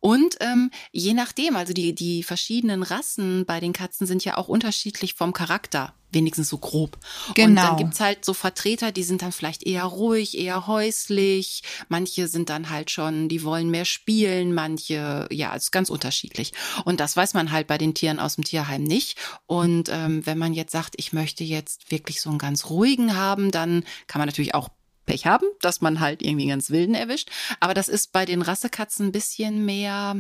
[0.01, 4.49] Und ähm, je nachdem, also die, die verschiedenen Rassen bei den Katzen sind ja auch
[4.49, 6.99] unterschiedlich vom Charakter wenigstens so grob.
[7.35, 7.49] Genau.
[7.49, 7.77] Und dann genau.
[7.77, 11.63] gibt's halt so Vertreter, die sind dann vielleicht eher ruhig, eher häuslich.
[11.89, 16.53] Manche sind dann halt schon, die wollen mehr spielen, manche, ja, es ist ganz unterschiedlich.
[16.85, 19.19] Und das weiß man halt bei den Tieren aus dem Tierheim nicht.
[19.47, 23.51] Und ähm, wenn man jetzt sagt, ich möchte jetzt wirklich so einen ganz ruhigen haben,
[23.51, 24.69] dann kann man natürlich auch
[25.07, 27.31] Pech haben, dass man halt irgendwie ganz wilden erwischt.
[27.61, 30.17] Aber das ist bei den Rassekatzen ein bisschen mehr,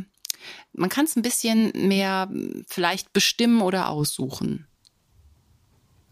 [0.72, 2.30] man kann es ein bisschen mehr
[2.68, 4.66] vielleicht bestimmen oder aussuchen.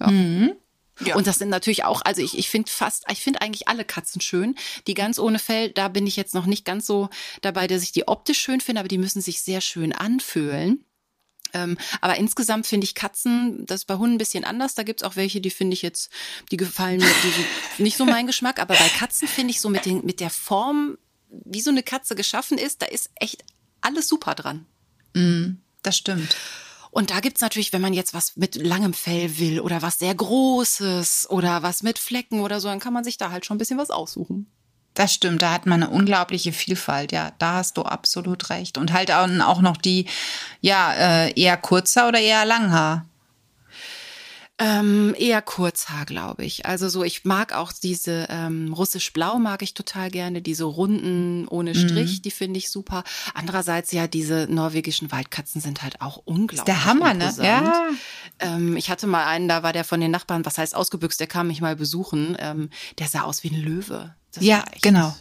[0.03, 0.11] Ja.
[0.11, 0.53] Mhm.
[1.01, 1.17] Ja.
[1.17, 4.21] Und das sind natürlich auch, also ich, ich finde fast, ich finde eigentlich alle Katzen
[4.21, 4.55] schön.
[4.87, 7.09] Die ganz ohne Fell, da bin ich jetzt noch nicht ganz so
[7.41, 10.85] dabei, dass ich die optisch schön finde, aber die müssen sich sehr schön anfühlen.
[11.55, 14.75] Ähm, aber insgesamt finde ich Katzen, das ist bei Hunden ein bisschen anders.
[14.75, 16.11] Da gibt's auch welche, die finde ich jetzt,
[16.51, 17.11] die gefallen mir
[17.79, 18.61] die nicht so mein Geschmack.
[18.61, 22.15] Aber bei Katzen finde ich so mit, den, mit der Form, wie so eine Katze
[22.15, 23.45] geschaffen ist, da ist echt
[23.81, 24.67] alles super dran.
[25.15, 26.37] Mm, das stimmt.
[26.93, 30.15] Und da gibt's natürlich, wenn man jetzt was mit langem Fell will oder was sehr
[30.15, 33.59] Großes oder was mit Flecken oder so, dann kann man sich da halt schon ein
[33.59, 34.47] bisschen was aussuchen.
[34.93, 38.77] Das stimmt, da hat man eine unglaubliche Vielfalt, ja, da hast du absolut recht.
[38.77, 39.27] Und halt auch
[39.63, 40.05] noch die,
[40.61, 43.07] ja, äh, eher kurzer oder eher Langhaar.
[44.63, 46.67] Ähm, eher Kurzhaar, glaube ich.
[46.67, 51.75] Also so, ich mag auch diese ähm, russisch-blau mag ich total gerne, diese runden ohne
[51.75, 52.23] Strich, mhm.
[52.23, 53.03] die finde ich super.
[53.35, 56.63] Andererseits ja, diese norwegischen Waldkatzen sind halt auch unglaublich.
[56.63, 57.35] Der Hammer, ne?
[57.43, 57.89] Ja.
[58.39, 61.27] Ähm, ich hatte mal einen, da war der von den Nachbarn, was heißt ausgebüxt, der
[61.27, 62.37] kam mich mal besuchen.
[62.39, 64.15] Ähm, der sah aus wie ein Löwe.
[64.33, 65.13] Das ja, genau.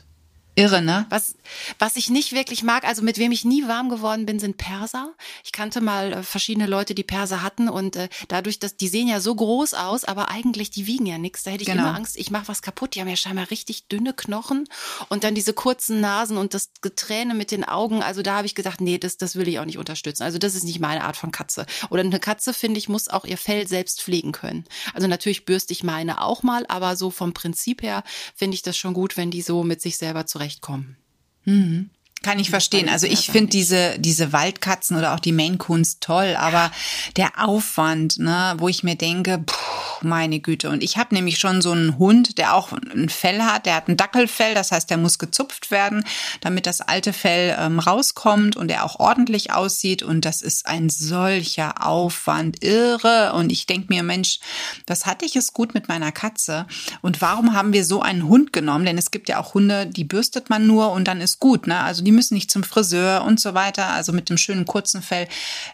[0.62, 1.06] Irre, ne?
[1.10, 1.36] Was,
[1.80, 5.14] was ich nicht wirklich mag, also mit wem ich nie warm geworden bin, sind Perser.
[5.44, 9.08] Ich kannte mal äh, verschiedene Leute, die Perser hatten und äh, dadurch, dass die sehen
[9.08, 11.44] ja so groß aus, aber eigentlich die wiegen ja nichts.
[11.44, 11.84] Da hätte ich genau.
[11.84, 12.96] immer Angst, ich mache was kaputt.
[12.96, 14.68] Die haben ja scheinbar richtig dünne Knochen
[15.10, 18.04] und dann diese kurzen Nasen und das Geträne mit den Augen.
[18.04, 20.24] Also da habe ich gesagt, nee, das, das will ich auch nicht unterstützen.
[20.24, 21.66] Also das ist nicht meine Art von Katze.
[21.90, 24.66] Oder eine Katze, finde ich, muss auch ihr Fell selbst pflegen können.
[24.94, 28.04] Also natürlich bürste ich meine auch mal, aber so vom Prinzip her
[28.36, 30.98] finde ich das schon gut, wenn die so mit sich selber zurecht zurechtkommen.
[31.46, 31.90] Mhm.
[32.24, 32.88] Kann ich verstehen.
[32.88, 36.72] Also ich finde diese, diese Waldkatzen oder auch die Maine Coons toll, aber
[37.18, 40.70] der Aufwand, ne, wo ich mir denke, pff, meine Güte.
[40.70, 43.88] Und ich habe nämlich schon so einen Hund, der auch ein Fell hat, der hat
[43.88, 46.04] ein Dackelfell, das heißt, der muss gezupft werden,
[46.42, 50.04] damit das alte Fell ähm, rauskommt und er auch ordentlich aussieht.
[50.04, 53.34] Und das ist ein solcher Aufwand, irre.
[53.34, 54.40] Und ich denke mir, Mensch,
[54.88, 56.66] was hatte ich es gut mit meiner Katze?
[57.02, 58.86] Und warum haben wir so einen Hund genommen?
[58.86, 61.68] Denn es gibt ja auch Hunde, die bürstet man nur und dann ist gut.
[61.68, 61.80] Ne?
[61.80, 65.02] Also die die müssen nicht zum Friseur und so weiter, also mit dem schönen kurzen
[65.02, 65.30] Fell.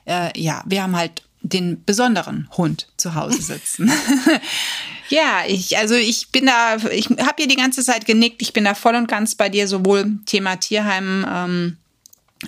[0.05, 3.91] Äh, ja, wir haben halt den besonderen Hund zu Hause sitzen.
[5.09, 8.65] ja, ich, also ich bin da, ich habe hier die ganze Zeit genickt, ich bin
[8.65, 11.77] da voll und ganz bei dir, sowohl Thema Tierheim, ähm,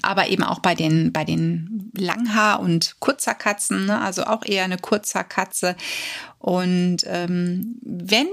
[0.03, 3.99] aber eben auch bei den, bei den Langhaar- und Kurzerkatzen, ne?
[3.99, 5.75] also auch eher eine Kurzerkatze.
[6.37, 8.27] Und ähm, wenn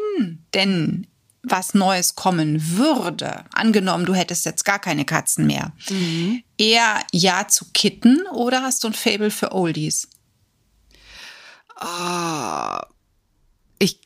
[0.53, 1.07] denn
[1.49, 6.43] was Neues kommen würde, angenommen, du hättest jetzt gar keine Katzen mehr, mhm.
[6.59, 10.09] eher ja zu Kitten oder hast du ein Fable für Oldies?
[11.77, 12.87] Ah,
[13.79, 14.01] ich,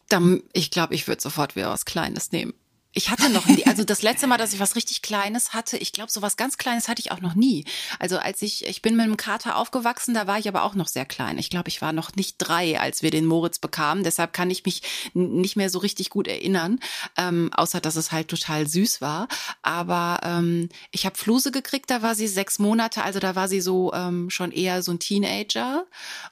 [0.52, 2.52] ich glaube, ich würde sofort wieder was Kleines nehmen.
[2.92, 5.92] Ich hatte noch nie, also das letzte Mal, dass ich was richtig Kleines hatte, ich
[5.92, 7.64] glaube, so was ganz Kleines hatte ich auch noch nie.
[8.00, 10.88] Also als ich, ich bin mit einem Kater aufgewachsen, da war ich aber auch noch
[10.88, 11.38] sehr klein.
[11.38, 14.02] Ich glaube, ich war noch nicht drei, als wir den Moritz bekamen.
[14.02, 14.82] Deshalb kann ich mich
[15.14, 16.80] nicht mehr so richtig gut erinnern,
[17.16, 19.28] ähm, außer dass es halt total süß war.
[19.62, 23.60] Aber ähm, ich habe Fluse gekriegt, da war sie sechs Monate, also da war sie
[23.60, 25.86] so ähm, schon eher so ein Teenager.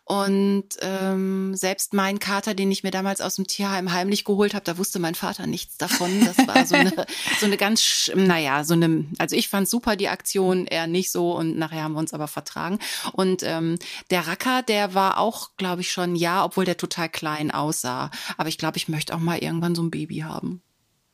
[0.05, 4.65] Und ähm, selbst mein Kater, den ich mir damals aus dem Tierheim heimlich geholt habe,
[4.65, 6.25] da wusste mein Vater nichts davon.
[6.25, 6.93] Das war so eine,
[7.39, 11.37] so eine ganz, naja, so eine, also ich fand super die Aktion, er nicht so
[11.37, 12.79] und nachher haben wir uns aber vertragen.
[13.13, 13.79] Und ähm,
[14.11, 18.11] der Racker, der war auch, glaube ich, schon ja, obwohl der total klein aussah.
[18.37, 20.63] Aber ich glaube, ich möchte auch mal irgendwann so ein Baby haben.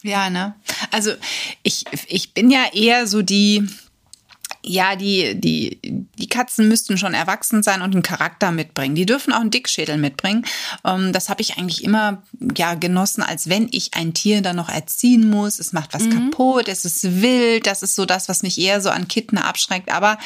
[0.03, 0.55] Ja, ne?
[0.91, 1.13] Also
[1.63, 3.67] ich, ich bin ja eher so die,
[4.67, 8.95] ja, die, die, die Katzen müssten schon erwachsen sein und einen Charakter mitbringen.
[8.95, 10.47] Die dürfen auch einen Dickschädel mitbringen.
[10.85, 12.23] Ähm, das habe ich eigentlich immer
[12.57, 15.59] ja genossen, als wenn ich ein Tier dann noch erziehen muss.
[15.59, 16.31] Es macht was mhm.
[16.31, 17.67] kaputt, es ist wild.
[17.67, 19.93] Das ist so das, was mich eher so an Kitten abschreckt.
[19.93, 20.19] Aber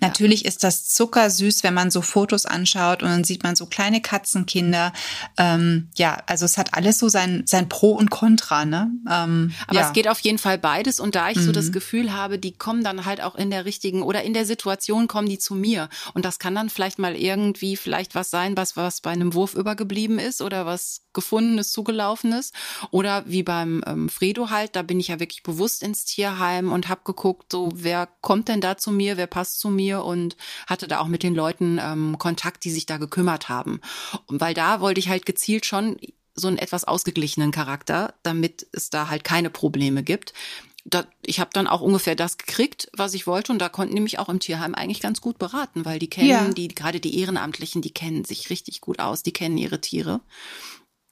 [0.00, 0.48] natürlich ja.
[0.48, 4.92] ist das zuckersüß, wenn man so Fotos anschaut und dann sieht man so kleine Katzenkinder.
[5.36, 8.64] Ähm, ja, also es hat alles so sein, sein Pro und Contra.
[8.64, 8.90] Ne?
[9.10, 9.86] Ähm, Aber ja.
[9.86, 11.00] es geht auf jeden Fall beides.
[11.00, 11.42] Und da ich mhm.
[11.42, 11.72] so das mhm.
[11.72, 15.28] Gefühl habe, die kommen dann halt auch in der richtigen oder in der Situation kommen
[15.28, 15.88] die zu mir.
[16.12, 19.54] Und das kann dann vielleicht mal irgendwie vielleicht was sein, was, was bei einem Wurf
[19.54, 22.52] übergeblieben ist oder was gefundenes, zugelaufenes.
[22.90, 26.88] Oder wie beim ähm, Fredo halt, da bin ich ja wirklich bewusst ins Tierheim und
[26.88, 30.86] habe geguckt, so wer kommt denn da zu mir, wer passt zu mir und hatte
[30.86, 33.80] da auch mit den Leuten ähm, Kontakt, die sich da gekümmert haben.
[34.26, 35.96] Und weil da wollte ich halt gezielt schon
[36.34, 40.32] so einen etwas ausgeglichenen Charakter, damit es da halt keine Probleme gibt
[40.84, 43.52] da, ich habe dann auch ungefähr das gekriegt, was ich wollte.
[43.52, 46.28] Und da konnten die mich auch im Tierheim eigentlich ganz gut beraten, weil die kennen,
[46.28, 46.48] ja.
[46.48, 50.20] die, gerade die Ehrenamtlichen, die kennen sich richtig gut aus, die kennen ihre Tiere.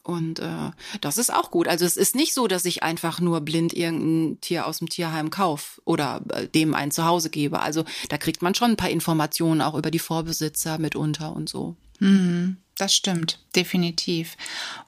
[0.08, 0.70] Und äh,
[1.02, 1.68] das ist auch gut.
[1.68, 5.28] Also es ist nicht so, dass ich einfach nur blind irgendein Tier aus dem Tierheim
[5.28, 7.60] kauf oder äh, dem ein Zuhause gebe.
[7.60, 11.76] Also da kriegt man schon ein paar Informationen auch über die Vorbesitzer mitunter und so.
[11.98, 12.56] Mhm.
[12.78, 14.36] Das stimmt, definitiv.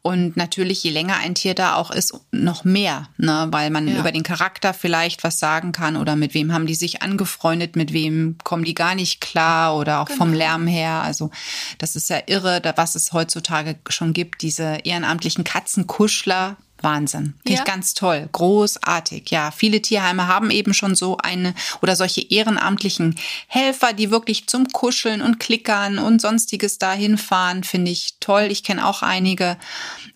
[0.00, 3.48] Und natürlich, je länger ein Tier da auch ist, noch mehr, ne?
[3.50, 3.98] weil man ja.
[3.98, 7.92] über den Charakter vielleicht was sagen kann oder mit wem haben die sich angefreundet, mit
[7.92, 10.18] wem kommen die gar nicht klar oder auch genau.
[10.18, 11.02] vom Lärm her.
[11.02, 11.32] Also
[11.78, 17.34] das ist ja irre, was es heutzutage schon gibt, diese ehrenamtlichen Katzenkuschler, Wahnsinn.
[17.42, 17.58] Finde ja.
[17.58, 18.28] ich ganz toll.
[18.32, 19.30] Großartig.
[19.30, 23.16] Ja, viele Tierheime haben eben schon so eine oder solche ehrenamtlichen
[23.46, 27.64] Helfer, die wirklich zum Kuscheln und Klickern und sonstiges dahin fahren.
[27.64, 28.48] Finde ich toll.
[28.50, 29.56] Ich kenne auch einige.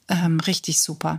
[0.09, 1.19] Ähm, richtig super.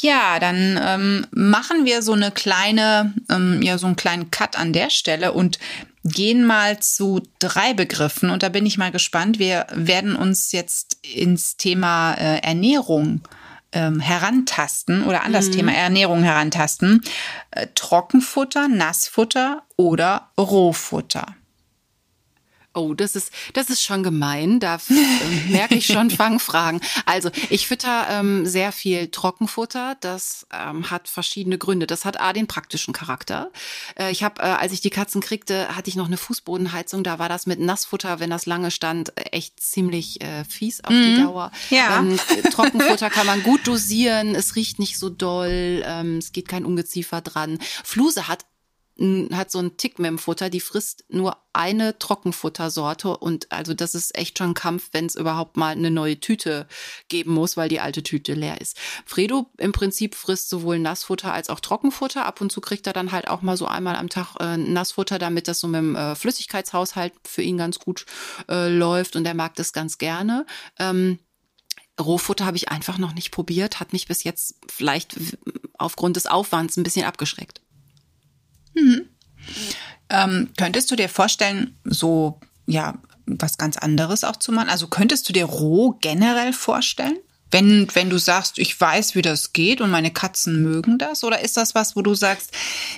[0.00, 4.72] Ja, dann ähm, machen wir so eine kleine, ähm, ja, so einen kleinen Cut an
[4.72, 5.58] der Stelle und
[6.04, 8.30] gehen mal zu drei Begriffen.
[8.30, 9.38] Und da bin ich mal gespannt.
[9.40, 13.22] Wir werden uns jetzt ins Thema äh, Ernährung
[13.72, 15.52] ähm, herantasten oder an das mhm.
[15.52, 17.02] Thema Ernährung herantasten.
[17.50, 21.37] Äh, Trockenfutter, Nassfutter oder Rohfutter.
[22.74, 24.60] Oh, das ist, das ist schon gemein.
[24.60, 26.80] Da äh, merke ich schon Fangfragen.
[27.06, 29.96] Also, ich fütter ähm, sehr viel Trockenfutter.
[30.00, 31.86] Das ähm, hat verschiedene Gründe.
[31.86, 33.50] Das hat A, den praktischen Charakter.
[33.98, 37.02] Äh, ich habe, äh, als ich die Katzen kriegte, hatte ich noch eine Fußbodenheizung.
[37.02, 41.02] Da war das mit Nassfutter, wenn das lange stand, echt ziemlich äh, fies auf mhm.
[41.04, 41.50] die Dauer.
[41.70, 41.98] Ja.
[41.98, 42.18] Ähm,
[42.52, 44.34] Trockenfutter kann man gut dosieren.
[44.34, 45.82] Es riecht nicht so doll.
[45.86, 47.58] Ähm, es geht kein Ungeziefer dran.
[47.82, 48.44] Fluse hat
[49.00, 53.94] hat so einen Tick mit dem Futter, die frisst nur eine Trockenfuttersorte und also das
[53.94, 56.66] ist echt schon Kampf, wenn es überhaupt mal eine neue Tüte
[57.08, 58.76] geben muss, weil die alte Tüte leer ist.
[59.06, 62.26] Fredo im Prinzip frisst sowohl Nassfutter als auch Trockenfutter.
[62.26, 65.20] Ab und zu kriegt er dann halt auch mal so einmal am Tag äh, Nassfutter,
[65.20, 68.04] damit das so mit dem äh, Flüssigkeitshaushalt für ihn ganz gut
[68.48, 70.44] äh, läuft und er mag das ganz gerne.
[70.78, 71.20] Ähm,
[72.00, 75.16] Rohfutter habe ich einfach noch nicht probiert, hat mich bis jetzt vielleicht
[75.78, 77.60] aufgrund des Aufwands ein bisschen abgeschreckt.
[78.74, 79.06] Mhm.
[80.10, 82.94] Ähm, könntest du dir vorstellen, so ja
[83.26, 84.70] was ganz anderes auch zu machen?
[84.70, 87.18] Also könntest du dir roh generell vorstellen?
[87.50, 91.24] Wenn, wenn du sagst, ich weiß, wie das geht und meine Katzen mögen das?
[91.24, 92.52] Oder ist das was, wo du sagst,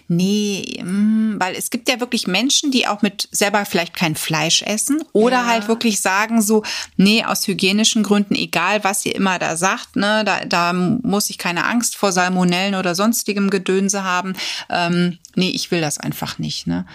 [0.09, 4.63] nee, mh, weil es gibt ja wirklich Menschen, die auch mit selber vielleicht kein Fleisch
[4.63, 5.47] essen oder ja.
[5.47, 6.65] halt wirklich sagen so,
[6.97, 11.39] nee, aus hygienischen Gründen, egal was ihr immer da sagt, ne, da, da muss ich
[11.39, 14.35] keine Angst vor Salmonellen oder sonstigem Gedönse haben.
[14.69, 16.87] Ähm, nee, ich will das einfach nicht, ne?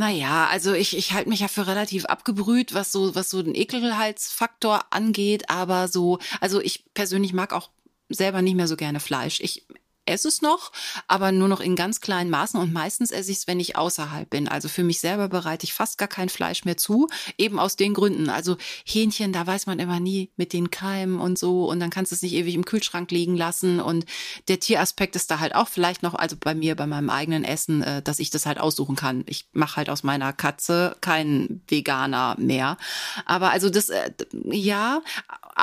[0.00, 3.54] Naja, also ich, ich halte mich ja für relativ abgebrüht, was so, was so den
[3.54, 7.68] Ekelheitsfaktor angeht, aber so, also ich persönlich mag auch
[8.08, 9.40] selber nicht mehr so gerne Fleisch.
[9.42, 9.66] Ich
[10.10, 10.72] esse es noch,
[11.06, 14.28] aber nur noch in ganz kleinen Maßen und meistens esse ich es, wenn ich außerhalb
[14.28, 14.48] bin.
[14.48, 17.08] Also für mich selber bereite ich fast gar kein Fleisch mehr zu,
[17.38, 18.28] eben aus den Gründen.
[18.28, 22.12] Also Hähnchen, da weiß man immer nie mit den Keimen und so und dann kannst
[22.12, 24.04] du es nicht ewig im Kühlschrank liegen lassen und
[24.48, 27.82] der Tieraspekt ist da halt auch vielleicht noch, also bei mir, bei meinem eigenen Essen,
[27.82, 29.24] äh, dass ich das halt aussuchen kann.
[29.26, 32.76] Ich mache halt aus meiner Katze keinen Veganer mehr.
[33.24, 34.10] Aber also das, äh,
[34.44, 35.02] ja,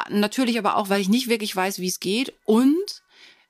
[0.09, 3.01] natürlich aber auch, weil ich nicht wirklich weiß, wie es geht und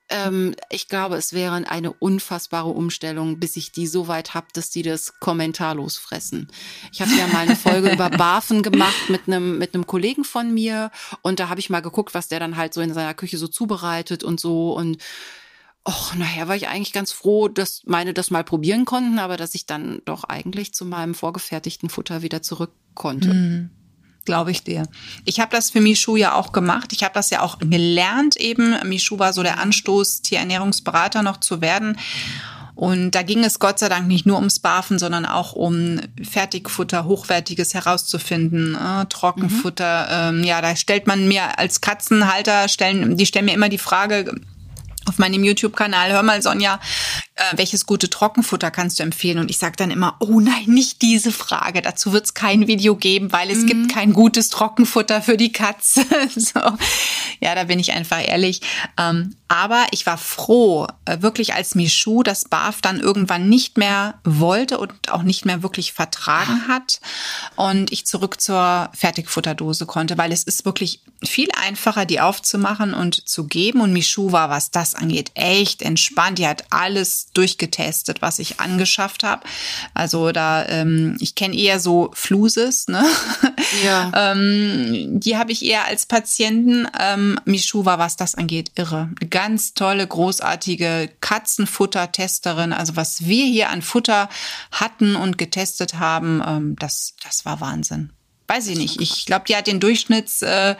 [0.09, 4.69] ähm, ich glaube, es wäre eine unfassbare Umstellung, bis ich die so weit habe, dass
[4.69, 6.47] die das kommentarlos fressen.
[6.91, 10.53] Ich habe ja mal eine Folge über Barfen gemacht mit einem mit einem Kollegen von
[10.53, 10.91] mir
[11.21, 13.47] und da habe ich mal geguckt, was der dann halt so in seiner Küche so
[13.47, 14.97] zubereitet und so und
[15.87, 19.55] Och, nachher war ich eigentlich ganz froh, dass meine das mal probieren konnten, aber dass
[19.55, 23.33] ich dann doch eigentlich zu meinem vorgefertigten Futter wieder zurück konnte.
[23.33, 23.69] Mhm.
[24.27, 24.83] Glaube ich dir.
[25.23, 26.91] Ich habe das für Michu ja auch gemacht.
[26.91, 28.75] Ich habe das ja auch gelernt eben.
[28.83, 31.97] Michu war so der Anstoß, Tierernährungsberater noch zu werden.
[32.75, 37.05] Und da ging es Gott sei Dank nicht nur ums Barfen, sondern auch um Fertigfutter,
[37.05, 40.33] hochwertiges herauszufinden, äh, Trockenfutter.
[40.33, 40.39] Mhm.
[40.39, 44.35] Ähm, ja, da stellt man mir als Katzenhalter, stellen, die stellen mir immer die Frage,
[45.07, 46.79] auf meinem YouTube-Kanal, hör mal Sonja,
[47.35, 49.39] äh, welches gute Trockenfutter kannst du empfehlen?
[49.39, 51.81] Und ich sage dann immer, oh nein, nicht diese Frage.
[51.81, 53.67] Dazu wird es kein Video geben, weil es mhm.
[53.67, 56.05] gibt kein gutes Trockenfutter für die Katze.
[56.35, 56.59] so.
[57.39, 58.61] Ja, da bin ich einfach ehrlich.
[58.97, 64.15] Ähm, aber ich war froh, äh, wirklich als Michu das BAF dann irgendwann nicht mehr
[64.23, 66.99] wollte und auch nicht mehr wirklich vertragen hat
[67.55, 73.27] und ich zurück zur Fertigfutterdose konnte, weil es ist wirklich viel einfacher, die aufzumachen und
[73.27, 73.81] zu geben.
[73.81, 76.39] Und Michu war, was das angeht, echt entspannt.
[76.39, 79.43] Die hat alles durchgetestet, was ich angeschafft habe.
[79.93, 83.05] Also da, ähm, ich kenne eher so Fluses, ne?
[83.83, 84.11] Ja.
[84.31, 86.87] ähm, die habe ich eher als Patienten.
[86.99, 89.09] Ähm, Michu war, was das angeht, irre.
[89.19, 92.73] Eine ganz tolle, großartige Katzenfutter-Testerin.
[92.73, 94.29] Also was wir hier an Futter
[94.71, 98.11] hatten und getestet haben, ähm, das, das war Wahnsinn
[98.47, 99.01] weiß ich nicht.
[99.01, 100.75] Ich glaube, die hat den Durchschnitts, äh,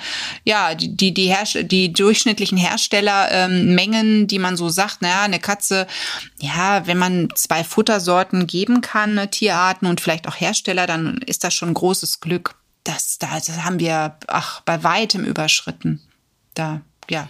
[0.45, 5.39] ja, die, die, die, Herst die durchschnittlichen Herstellermengen, ähm, die man so sagt, naja, eine
[5.39, 5.87] Katze,
[6.39, 11.43] ja, wenn man zwei Futtersorten geben kann, ne, Tierarten und vielleicht auch Hersteller, dann ist
[11.43, 12.55] das schon großes Glück.
[12.83, 16.01] Das, das haben wir, ach, bei weitem überschritten.
[16.53, 17.27] Da, ja.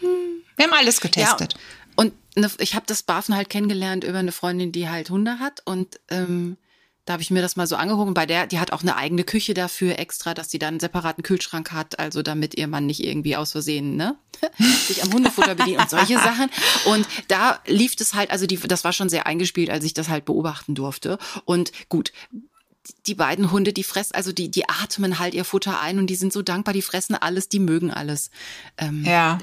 [0.56, 1.54] Wir haben alles getestet.
[1.54, 1.60] Ja,
[1.96, 5.62] und ne, ich habe das Barfen halt kennengelernt über eine Freundin, die halt Hunde hat
[5.66, 6.58] und ähm,
[7.08, 8.14] da habe ich mir das mal so angeguckt.
[8.14, 11.24] bei der, die hat auch eine eigene Küche dafür extra, dass sie dann einen separaten
[11.24, 14.18] Kühlschrank hat, also damit ihr Mann nicht irgendwie aus Versehen, ne,
[14.88, 16.50] sich am Hundefutter bedient und solche Sachen.
[16.86, 20.10] Und da lief es halt, also die, das war schon sehr eingespielt, als ich das
[20.10, 21.18] halt beobachten durfte.
[21.46, 22.12] Und gut,
[23.06, 26.16] die beiden Hunde, die fressen, also die, die atmen halt ihr Futter ein und die
[26.16, 28.32] sind so dankbar, die fressen alles, die mögen alles.
[28.78, 29.38] Ähm, ja.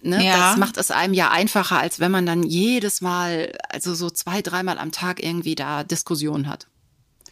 [0.00, 0.24] Ne?
[0.24, 0.48] Ja.
[0.48, 4.40] Das macht es einem ja einfacher, als wenn man dann jedes Mal, also so zwei,
[4.40, 6.68] dreimal am Tag irgendwie da Diskussionen hat.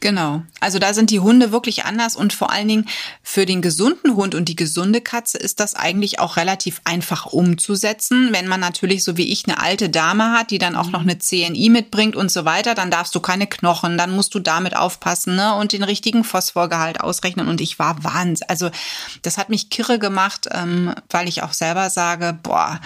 [0.01, 0.43] Genau.
[0.61, 2.89] Also da sind die Hunde wirklich anders und vor allen Dingen
[3.23, 8.31] für den gesunden Hund und die gesunde Katze ist das eigentlich auch relativ einfach umzusetzen.
[8.33, 11.19] Wenn man natürlich so wie ich eine alte Dame hat, die dann auch noch eine
[11.19, 15.37] CNI mitbringt und so weiter, dann darfst du keine Knochen, dann musst du damit aufpassen
[15.37, 15.55] ne?
[15.57, 17.49] und den richtigen Phosphorgehalt ausrechnen.
[17.49, 18.49] Und ich war wahnsinnig.
[18.49, 18.71] Also
[19.21, 22.81] das hat mich kirre gemacht, ähm, weil ich auch selber sage, boah,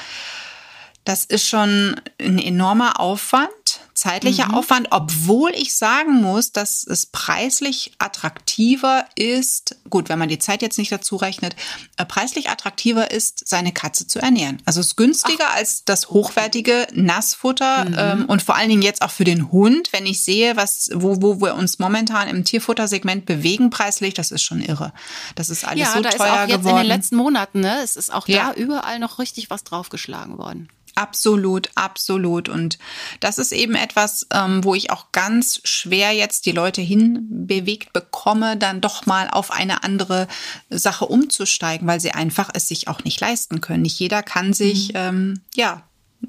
[1.04, 4.54] das ist schon ein enormer Aufwand zeitlicher mhm.
[4.54, 10.62] Aufwand, obwohl ich sagen muss, dass es preislich attraktiver ist, gut, wenn man die Zeit
[10.62, 11.54] jetzt nicht dazu rechnet,
[11.96, 14.60] äh, preislich attraktiver ist, seine Katze zu ernähren.
[14.64, 15.56] Also es ist günstiger Ach.
[15.56, 17.94] als das hochwertige Nassfutter mhm.
[17.96, 21.22] ähm, und vor allen Dingen jetzt auch für den Hund, wenn ich sehe, was, wo,
[21.22, 24.92] wo wir uns momentan im Tierfuttersegment bewegen preislich, das ist schon irre.
[25.36, 26.18] Das ist alles ja, so teuer geworden.
[26.18, 26.76] Ja, da ist auch jetzt geworden.
[26.76, 28.52] in den letzten Monaten, ne, es ist auch ja.
[28.52, 30.68] da überall noch richtig was draufgeschlagen worden.
[30.94, 32.48] Absolut, absolut.
[32.48, 32.78] Und
[33.20, 38.56] das ist eben etwas, ähm, wo ich auch ganz schwer jetzt die Leute hinbewegt bekomme,
[38.56, 40.28] dann doch mal auf eine andere
[40.70, 43.82] Sache umzusteigen, weil sie einfach es sich auch nicht leisten können.
[43.82, 44.94] Nicht jeder kann sich, mhm.
[44.94, 45.82] ähm, ja,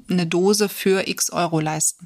[0.08, 2.04] eine Dose für x Euro leisten.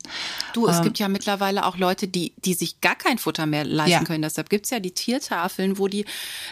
[0.52, 3.64] Du, es ähm, gibt ja mittlerweile auch Leute, die, die sich gar kein Futter mehr
[3.64, 4.04] leisten ja.
[4.04, 4.22] können.
[4.22, 6.04] Deshalb gibt's ja die Tiertafeln, wo die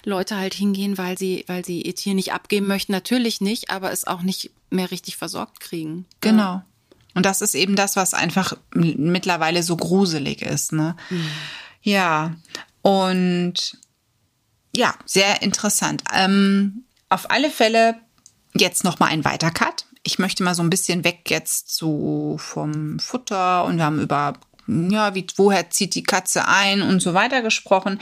[0.05, 2.93] Leute halt hingehen, weil sie, weil sie ihr Tier nicht abgeben möchten.
[2.93, 6.07] Natürlich nicht, aber es auch nicht mehr richtig versorgt kriegen.
[6.20, 6.43] Genau.
[6.43, 6.64] Ja.
[7.14, 10.72] Und das ist eben das, was einfach mittlerweile so gruselig ist.
[10.72, 10.95] Ne?
[11.11, 11.28] Mhm.
[11.82, 12.36] Ja,
[12.82, 13.78] und
[14.74, 16.05] ja, sehr interessant.
[16.14, 17.97] Ähm, auf alle Fälle
[18.55, 22.37] jetzt noch mal ein weiter Cut ich möchte mal so ein bisschen weg jetzt so
[22.39, 24.35] vom Futter und wir haben über,
[24.67, 28.01] ja, wie, woher zieht die Katze ein und so weiter gesprochen.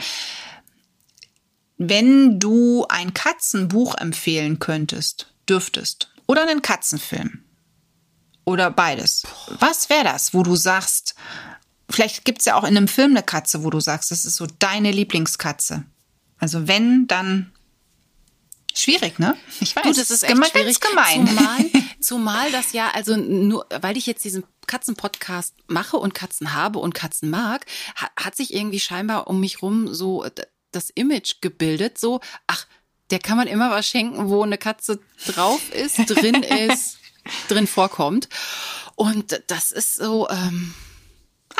[1.77, 7.43] Wenn du ein Katzenbuch empfehlen könntest, dürftest, oder einen Katzenfilm,
[8.45, 9.23] oder beides,
[9.59, 11.15] was wäre das, wo du sagst,
[11.89, 14.37] vielleicht gibt es ja auch in einem Film eine Katze, wo du sagst, das ist
[14.37, 15.83] so deine Lieblingskatze.
[16.39, 17.51] Also wenn, dann
[18.77, 19.35] Schwierig, ne?
[19.59, 19.83] Ich weiß.
[19.83, 20.79] Du, das ist echt gemein, schwierig.
[20.79, 21.27] gemein.
[21.27, 21.65] Zumal,
[21.99, 26.93] zumal das ja, also nur, weil ich jetzt diesen Katzenpodcast mache und Katzen habe und
[26.93, 27.65] Katzen mag,
[27.95, 30.25] hat sich irgendwie scheinbar um mich rum so
[30.71, 32.67] das Image gebildet, so, ach,
[33.09, 36.97] der kann man immer was schenken, wo eine Katze drauf ist, drin ist,
[37.47, 38.29] drin vorkommt.
[38.95, 40.29] Und das ist so.
[40.29, 40.73] Ähm,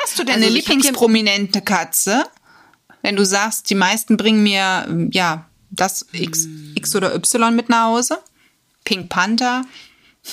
[0.02, 2.26] Hast du denn also eine Lieblingsprominente Katze?
[3.02, 7.86] Wenn du sagst, die meisten bringen mir ja das X, X oder Y mit nach
[7.86, 8.20] Hause?
[8.84, 9.64] Pink Panther?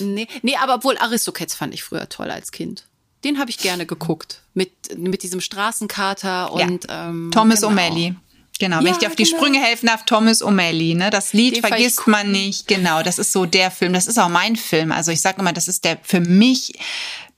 [0.00, 2.86] Nee, nee, aber obwohl Aristocats fand ich früher toll als Kind.
[3.22, 4.42] Den habe ich gerne geguckt.
[4.54, 7.08] Mit, mit diesem Straßenkater und ja.
[7.08, 7.72] ähm, Thomas genau.
[7.72, 8.14] O'Malley.
[8.60, 9.38] Genau, wenn ja, ich dir auf die genau.
[9.38, 11.10] Sprünge helfen darf, Thomas O'Malley, ne?
[11.10, 12.68] Das Lied Den vergisst man nicht.
[12.68, 13.92] Genau, das ist so der Film.
[13.92, 14.92] Das ist auch mein Film.
[14.92, 16.78] Also ich sage immer, das ist der für mich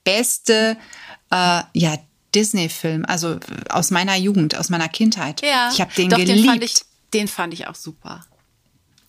[0.05, 0.77] beste,
[1.31, 1.99] äh, ja,
[2.35, 3.39] Disney-Film, also
[3.71, 5.41] aus meiner Jugend, aus meiner Kindheit.
[5.41, 6.39] Ja, ich habe den doch, geliebt.
[6.39, 6.75] Den fand, ich,
[7.17, 8.25] den fand ich auch super.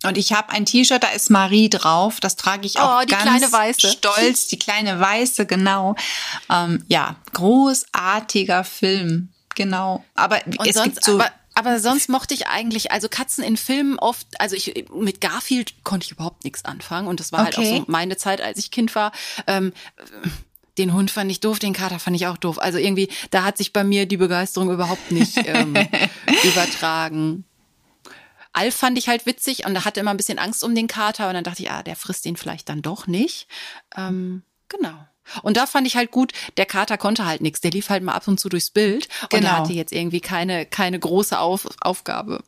[0.03, 2.19] Und ich habe ein T-Shirt, da ist Marie drauf.
[2.19, 3.89] Das trage ich auch oh, die ganz kleine Weiße.
[3.89, 4.47] stolz.
[4.47, 5.95] Die kleine Weiße, genau.
[6.51, 10.03] Ähm, ja, großartiger Film, genau.
[10.15, 13.57] Aber Und es sonst, gibt so aber, aber sonst mochte ich eigentlich, also Katzen in
[13.57, 17.57] Filmen oft, also ich mit Garfield konnte ich überhaupt nichts anfangen und das war halt
[17.57, 17.77] auch Okay.
[17.79, 19.11] so meine Zeit, als ich Kind war.
[19.47, 19.73] Ähm,
[20.77, 22.59] den Hund fand ich doof, den Kater fand ich auch doof.
[22.59, 25.75] Also irgendwie, da hat sich bei mir die Begeisterung überhaupt nicht ähm,
[26.43, 27.45] übertragen.
[28.53, 31.27] Alf fand ich halt witzig und da hatte immer ein bisschen Angst um den Kater
[31.27, 33.47] und dann dachte ich, ah, der frisst den vielleicht dann doch nicht.
[33.95, 34.95] Ähm, genau.
[35.43, 37.59] Und da fand ich halt gut, der Kater konnte halt nichts.
[37.61, 39.47] Der lief halt mal ab und zu durchs Bild und Genau.
[39.47, 42.43] er hatte jetzt irgendwie keine, keine große Auf Aufgabe.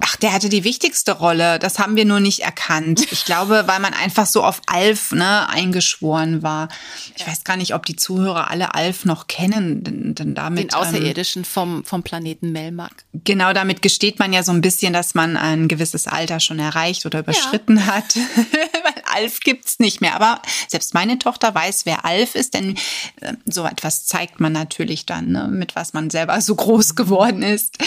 [0.00, 1.58] Ach, der hatte die wichtigste Rolle.
[1.58, 3.06] Das haben wir nur nicht erkannt.
[3.12, 6.68] Ich glaube, weil man einfach so auf Alf ne, eingeschworen war.
[7.16, 9.84] Ich weiß gar nicht, ob die Zuhörer alle Alf noch kennen.
[9.84, 13.04] Denn, denn damit, Den Außerirdischen vom, vom Planeten Melmark.
[13.12, 16.58] Ähm, genau damit gesteht man ja so ein bisschen, dass man ein gewisses Alter schon
[16.58, 18.16] erreicht oder überschritten hat.
[18.16, 20.14] weil Alf gibt's nicht mehr.
[20.14, 22.76] Aber selbst meine Tochter weiß, wer Alf ist, denn
[23.20, 27.42] äh, so etwas zeigt man natürlich dann, ne, mit was man selber so groß geworden
[27.42, 27.78] ist.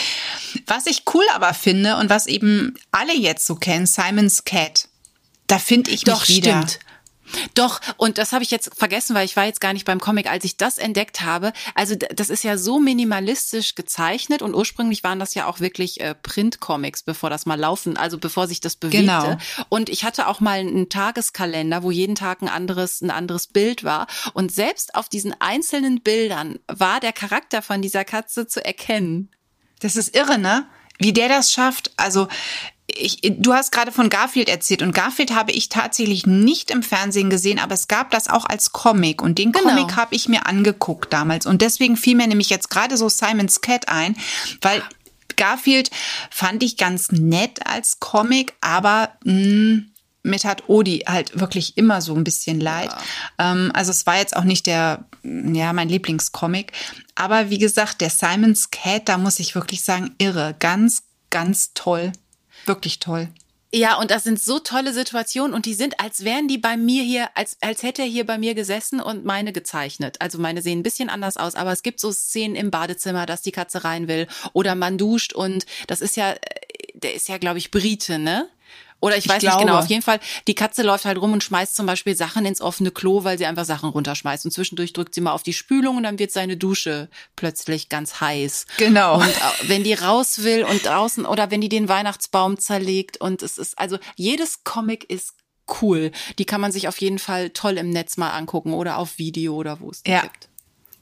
[0.67, 4.87] Was ich cool aber finde und was eben alle jetzt so kennen, Simon's Cat.
[5.47, 6.63] Da finde ich mich Doch, wieder.
[6.63, 6.79] stimmt.
[7.53, 10.29] Doch, und das habe ich jetzt vergessen, weil ich war jetzt gar nicht beim Comic,
[10.29, 11.53] als ich das entdeckt habe.
[11.75, 16.15] Also das ist ja so minimalistisch gezeichnet und ursprünglich waren das ja auch wirklich äh,
[16.15, 19.05] Printcomics, bevor das mal laufen, also bevor sich das bewegte.
[19.05, 19.37] Genau.
[19.69, 23.83] Und ich hatte auch mal einen Tageskalender, wo jeden Tag ein anderes, ein anderes Bild
[23.83, 24.07] war.
[24.33, 29.29] Und selbst auf diesen einzelnen Bildern war der Charakter von dieser Katze zu erkennen.
[29.79, 30.67] Das ist irre, ne?
[31.03, 31.91] Wie der das schafft.
[31.97, 32.27] Also,
[32.87, 37.29] ich, du hast gerade von Garfield erzählt und Garfield habe ich tatsächlich nicht im Fernsehen
[37.29, 39.69] gesehen, aber es gab das auch als Comic und den Genau.
[39.69, 43.61] Comic habe ich mir angeguckt damals und deswegen fiel mir nämlich jetzt gerade so Simon's
[43.61, 44.15] Cat ein,
[44.61, 44.83] weil
[45.35, 45.89] Garfield
[46.29, 49.83] fand ich ganz nett als Comic, aber mh,
[50.23, 52.91] mit hat Odi halt wirklich immer so ein bisschen leid.
[53.39, 56.71] Ähm, also es war jetzt auch nicht der, ja, mein Lieblingscomic.
[57.15, 60.55] Aber wie gesagt, der Simon's Cat, da muss ich wirklich sagen, irre.
[60.59, 62.11] Ganz, ganz toll.
[62.65, 63.29] Wirklich toll.
[63.75, 67.01] Ja, und das sind so tolle Situationen und die sind, als wären die bei mir
[67.01, 70.17] hier, als, als hätte er hier bei mir gesessen und meine gezeichnet.
[70.21, 73.41] Also meine sehen ein bisschen anders aus, aber es gibt so Szenen im Badezimmer, dass
[73.41, 76.37] die Katze rein will oder man duscht und das ist ja, äh,
[76.93, 78.47] der ist ja, glaube ich, Brite, ne?
[79.03, 79.65] Oder ich Ich weiß nicht glaube.
[79.65, 79.79] genau.
[79.79, 82.89] Auf jeden Fall, die Katze läuft halt rum und schmeißt zum Beispiel Sachen ins offene
[82.89, 84.45] Klo, weil sie einfach Sachen runterschmeißt.
[84.45, 88.21] Und zwischendurch drückt sie mal auf die Spülung und dann wird seine Dusche plötzlich ganz
[88.21, 88.65] heiß.
[88.77, 89.15] Genau.
[89.15, 93.41] Und äh, wenn die raus will und draußen oder wenn die den Weihnachtsbaum zerlegt und
[93.41, 95.33] es ist, also jedes Comic ist
[95.81, 96.11] cool.
[96.39, 99.55] Die kann man sich auf jeden Fall toll im Netz mal angucken oder auf Video
[99.55, 100.21] oder wo es Ja.
[100.21, 100.47] gibt.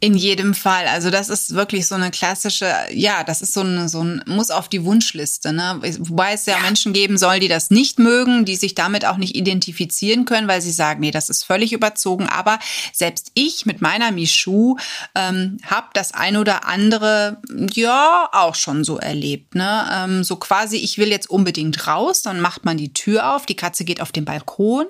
[0.04, 0.88] In jedem Fall.
[0.88, 4.50] Also das ist wirklich so eine klassische, ja, das ist so ein, so ein, muss
[4.50, 5.80] auf die Wunschliste, ne?
[6.00, 9.36] Wobei es ja, Menschen geben soll, die das nicht mögen, die sich damit auch nicht
[9.36, 12.28] identifizieren können, weil sie sagen, nee, das ist völlig überzogen.
[12.28, 12.58] Aber
[12.92, 14.76] selbst ich mit meiner Michu
[15.14, 17.40] ähm, habe das ein oder andere,
[17.72, 19.88] ja, auch schon so erlebt, ne?
[19.94, 23.56] Ähm, so quasi, ich will jetzt unbedingt raus, dann macht man die Tür auf, die
[23.56, 24.88] Katze geht auf den Balkon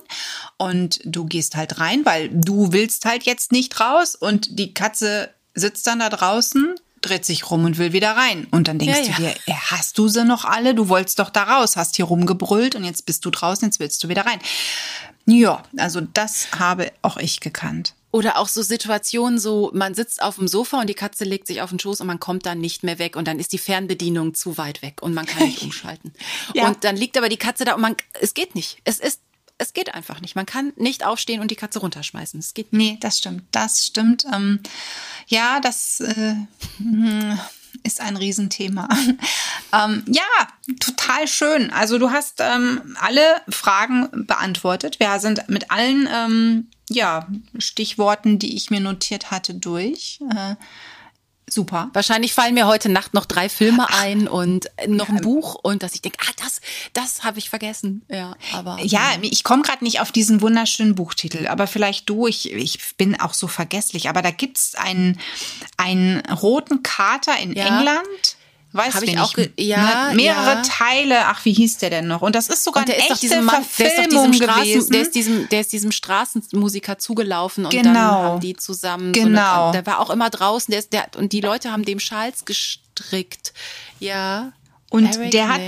[0.56, 5.01] und du gehst halt rein, weil du willst halt jetzt nicht raus und die Katze
[5.54, 8.48] sitzt dann da draußen, dreht sich rum und will wieder rein.
[8.52, 9.36] Und dann denkst Ja, du dir,
[9.72, 10.76] hast du sie noch alle?
[10.76, 14.04] Du wolltest doch da raus, hast hier rumgebrüllt und jetzt bist du draußen, jetzt willst
[14.04, 14.40] du wieder rein.
[15.26, 17.96] Ja, also das habe auch ich gekannt.
[18.14, 21.62] Oder auch so Situationen, so man sitzt auf dem Sofa und die Katze legt sich
[21.62, 24.34] auf den Schoß und man kommt dann nicht mehr weg und dann ist die Fernbedienung
[24.34, 26.14] zu weit weg und man kann nicht umschalten.
[26.54, 26.68] Ja.
[26.68, 28.80] Und dann liegt aber die Katze da und man, es geht nicht.
[28.84, 29.22] Es ist,
[29.62, 30.36] es geht einfach nicht.
[30.36, 32.40] Man kann nicht aufstehen und die Katze runterschmeißen.
[32.40, 32.92] Es geht nicht.
[32.94, 33.44] Nee, das stimmt.
[33.52, 34.26] Das stimmt.
[34.34, 34.60] Ähm,
[35.28, 36.36] ja, das äh,
[37.84, 38.90] ist ein Riesenthema.
[39.74, 40.24] ähm, ja,
[40.80, 41.72] total schön.
[41.72, 45.00] Also du hast ähm, alle Fragen beantwortet.
[45.00, 47.28] Wir sind mit allen ähm, ja,
[47.60, 50.20] Stichworten, die ich mir notiert hatte, durch.
[50.36, 50.56] Äh,
[51.52, 51.90] super.
[51.94, 55.96] Wahrscheinlich fallen mir heute Nacht noch drei Filme ein und noch ein Buch und dass
[55.96, 56.62] ich denke, ah, das,
[56.94, 58.04] das habe ich vergessen.
[58.10, 58.78] Ja, aber.
[58.82, 63.20] Ja, ich komme gerade nicht auf diesen wunderschönen Buchtitel, aber vielleicht du, ich, ich bin
[63.20, 65.20] auch so vergesslich, aber da gibt's einen,
[65.78, 67.66] einen roten Kater in Ja.
[67.66, 68.36] England.
[68.74, 69.52] Weißt du ich auch ge- ne?
[69.58, 70.62] ja, Mehrere ja.
[70.62, 72.22] Teile, ach, wie hieß der denn noch?
[72.22, 74.48] Und das ist sogar Und der eine ist echte diesem Mann, der ist Verfilmung diesem
[74.48, 74.92] gewesen.
[74.94, 78.00] der ist diesem, der ist diesem Straßenmusiker zugelaufen und dann Genau.
[78.00, 79.56] haben die zusammen Genau.
[79.56, 82.00] so eine, der war auch immer draußen, der ist, der, und die Leute haben dem
[82.00, 83.54] Schals gestrickt.
[84.00, 84.54] Ja.
[84.90, 85.62] Und Eric der hat.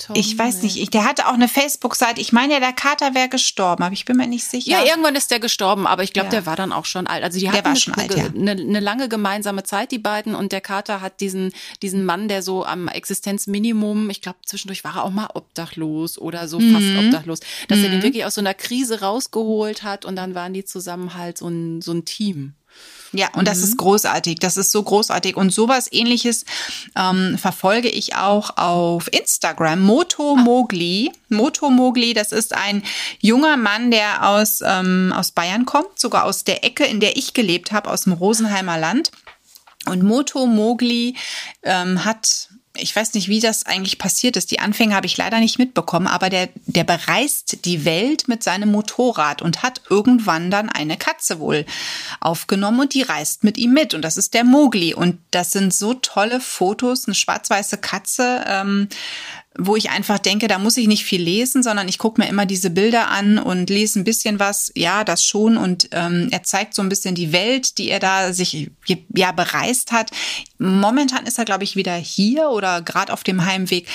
[0.00, 2.20] Tom ich weiß nicht, ich, der hatte auch eine Facebook-Seite.
[2.20, 4.70] Ich meine ja, der Kater wäre gestorben, aber ich bin mir nicht sicher.
[4.70, 6.30] Ja, irgendwann ist der gestorben, aber ich glaube, Ja.
[6.30, 7.22] der war dann auch schon alt.
[7.22, 8.28] Also die hatten eine, schon alt, eine, ja.
[8.34, 10.34] eine, eine lange gemeinsame Zeit, die beiden.
[10.34, 14.96] Und der Kater hat diesen, diesen Mann, der so am Existenzminimum, ich glaube, zwischendurch war
[14.96, 17.06] er auch mal obdachlos oder so fast Mhm.
[17.06, 20.64] obdachlos, dass er den wirklich aus so einer Krise rausgeholt hat und dann waren die
[20.64, 22.54] zusammen halt so ein, so ein Team.
[23.12, 23.64] Ja, und das Mhm.
[23.64, 24.38] ist großartig.
[24.38, 25.36] Das ist so großartig.
[25.36, 26.44] Und sowas ähnliches
[26.96, 29.80] ähm, verfolge ich auch auf Instagram.
[29.80, 31.10] Moto Mogli.
[31.28, 32.82] Moto Mogli, das ist ein
[33.20, 37.34] junger Mann, der aus, ähm, aus Bayern kommt, sogar aus der Ecke, in der ich
[37.34, 39.10] gelebt habe, aus dem Rosenheimer Land.
[39.86, 41.16] Und Moto Mogli
[41.62, 42.49] ähm, hat,
[42.80, 44.50] ich weiß nicht, wie das eigentlich passiert ist.
[44.50, 48.70] Die Anfänge habe ich leider nicht mitbekommen, aber der, der bereist die Welt mit seinem
[48.70, 51.66] Motorrad und hat irgendwann dann eine Katze wohl
[52.20, 53.94] aufgenommen und die reist mit ihm mit.
[53.94, 54.94] Und das ist der Mogli.
[54.94, 58.44] Und das sind so tolle Fotos, eine schwarz-weiße Katze.
[58.46, 58.88] Ähm,
[59.58, 62.46] wo ich einfach denke, da muss ich nicht viel lesen, sondern ich gucke mir immer
[62.46, 64.70] diese Bilder an und lese ein bisschen was.
[64.76, 65.56] Ja, das schon.
[65.56, 69.90] Und ähm, er zeigt so ein bisschen die Welt, die er da sich ja bereist
[69.90, 70.12] hat.
[70.58, 73.88] Momentan ist er, glaube ich, wieder hier oder gerade auf dem Heimweg.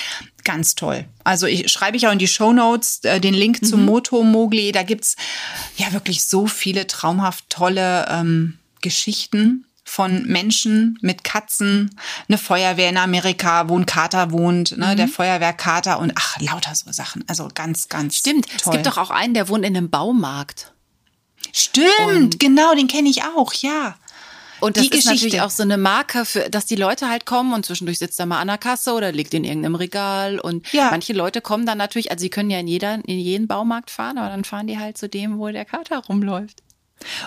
[0.44, 1.06] Ganz toll.
[1.24, 4.72] Also ich schreibe ich auch in die Show Notes äh, den Link zum Moto Mogli.
[4.72, 5.16] Da gibt's
[5.78, 11.96] ja wirklich so viele traumhaft tolle ähm, Geschichten von Menschen mit Katzen,
[12.28, 16.90] eine Feuerwehr in Amerika, wo ein Kater wohnt, ne, der Feuerwehrkater und ach, lauter so
[16.90, 17.24] Sachen.
[17.28, 18.56] Also ganz, ganz Stimmt, toll.
[18.64, 20.72] es gibt doch auch einen, der wohnt in einem Baumarkt.
[21.52, 23.94] Stimmt, genau, den kenne ich auch, ja.
[24.58, 25.44] Und das Die ist natürlich Geschichte.
[25.44, 28.40] auch so eine Marke für, dass die Leute halt kommen und zwischendurch sitzt er mal
[28.40, 30.90] an der Kasse oder liegt in irgendeinem Regal und Ja.
[30.90, 34.16] manche Leute kommen dann natürlich, also sie können ja in jeder, in jeden Baumarkt fahren,
[34.18, 36.62] aber dann fahren die halt zu dem, wo der Kater rumläuft.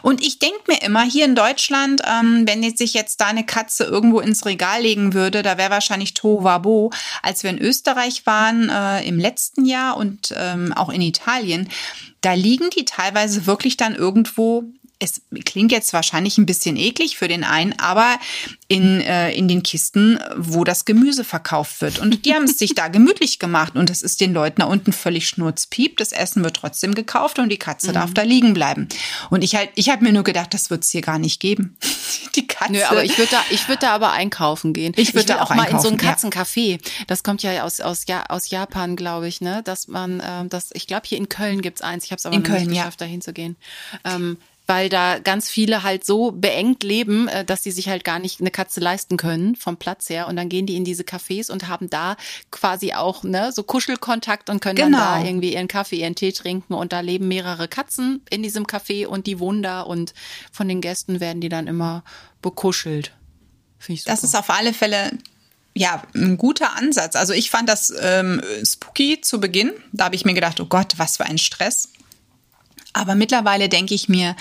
[0.02, 3.46] Und ich denk mir immer, hier in Deutschland, ähm, wenn jetzt sich jetzt da eine
[3.46, 6.92] Katze irgendwo ins Regal legen würde, da wäre wahrscheinlich Tohuwabo.
[7.22, 11.70] Als wir in Österreich waren äh, im letzten Jahr und ähm, auch in Italien,
[12.22, 14.66] da liegen die teilweise wirklich dann irgendwo.
[15.00, 18.20] Es klingt jetzt wahrscheinlich ein bisschen eklig für den einen, aber
[18.68, 22.00] in, äh, in den Kisten, wo das Gemüse verkauft wird.
[22.00, 23.76] Und die haben es sich da gemütlich gemacht.
[23.76, 25.98] Und es ist den Leuten da unten völlig schnurzpiep.
[25.98, 28.88] Das Essen wird trotzdem gekauft und die Katze darf da liegen bleiben.
[29.30, 31.78] Und ich halt, ich habe mir nur gedacht, das wird es hier gar nicht geben.
[32.36, 32.74] Die Katze.
[32.74, 34.94] Nö, aber ich würde da, ich würde da aber einkaufen gehen.
[34.98, 36.12] Ich würd will da auch auch mal in so ein ja.
[36.12, 36.80] Katzencafé.
[37.08, 40.70] Das kommt ja aus aus ja aus Japan, glaube ich, ne, dass man ähm, das.
[40.74, 42.06] Ich glaube hier in Köln gibt's eins.
[42.06, 42.84] Ich habe es aber In noch Köln, nicht ja.
[42.84, 43.56] geschafft, da hinzugehen.
[44.04, 44.38] Ähm,
[44.70, 48.40] weil da ganz viele halt so beengt leben, äh, dass sie sich halt gar nicht
[48.40, 51.68] eine Katze leisten können vom Platz her und dann gehen die in diese Cafés und
[51.68, 52.18] haben da
[52.52, 55.00] quasi auch ne so Kuschelkontakt und können Genau.
[55.00, 58.66] dann da irgendwie ihren Kaffee, ihren Tee trinken und da leben mehrere Katzen in diesem
[58.68, 60.14] Café und die wohnen da und
[60.52, 62.04] von den Gästen werden die dann immer
[62.44, 63.12] bekuschelt.
[63.80, 64.14] Finde ich super.
[64.14, 65.10] Das ist auf alle Fälle
[65.74, 67.16] ja ein guter Ansatz.
[67.16, 69.72] Also ich fand das ähm, spooky zu Beginn.
[69.94, 71.90] Da habe ich mir gedacht, oh Gott, was für ein Stress.
[72.94, 74.36] Aber mittlerweile denke ich mir,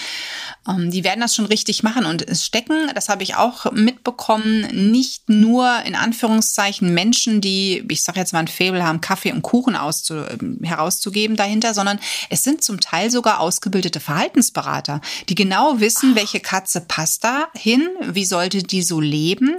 [0.66, 2.06] ähm, die werden das schon richtig machen.
[2.06, 8.02] Und es stecken, das habe ich auch mitbekommen, nicht nur in Anführungszeichen Menschen, die, ich
[8.02, 11.98] sage jetzt mal ein Faible haben, Kaffee und Kuchen auszu, ähm, herauszugeben dahinter, sondern
[12.30, 17.86] es sind zum Teil sogar ausgebildete Verhaltensberater, die genau wissen, welche Katze passt da hin,
[18.02, 19.56] wie sollte die so leben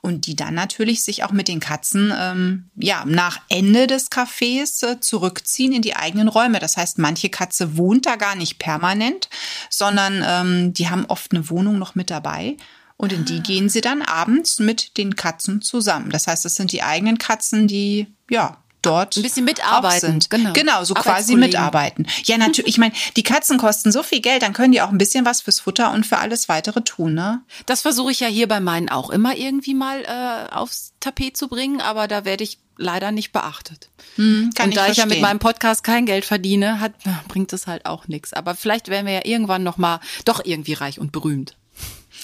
[0.00, 4.86] und die dann natürlich sich auch mit den Katzen ähm, ja nach Ende des Cafés
[4.86, 6.58] äh, zurückziehen in die eigenen Räume.
[6.58, 9.28] Das heißt, manche Katze wohnt da gar nicht permanent,
[9.68, 12.56] sondern ähm, die haben oft eine Wohnung noch mit dabei.
[12.96, 16.10] Und in die gehen sie dann abends mit den Katzen zusammen.
[16.10, 20.30] Das heißt, es sind die eigenen Katzen, die ja dort Ein bisschen mitarbeiten, sind.
[20.30, 20.52] genau.
[20.52, 22.06] genau, so quasi mitarbeiten.
[22.24, 22.68] Ja, natürlich.
[22.70, 25.40] Ich meine, die Katzen kosten so viel Geld, dann können die auch ein bisschen was
[25.40, 27.42] fürs Futter und für alles weitere tun, ne?
[27.66, 31.48] Das versuche ich ja hier bei meinen auch immer irgendwie mal äh, aufs Tapet zu
[31.48, 33.90] bringen, aber da werde ich leider nicht beachtet.
[34.16, 36.92] Hm, und da ich ja mit meinem Podcast kein Geld verdiene, hat,
[37.28, 38.32] bringt es halt auch nichts.
[38.32, 41.56] Aber vielleicht werden wir ja irgendwann noch mal doch irgendwie reich und berühmt.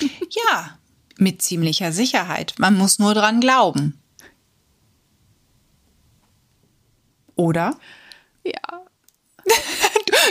[0.51, 0.79] Ja,
[1.17, 2.55] mit ziemlicher Sicherheit.
[2.59, 3.99] Man muss nur dran glauben.
[7.35, 7.79] Oder?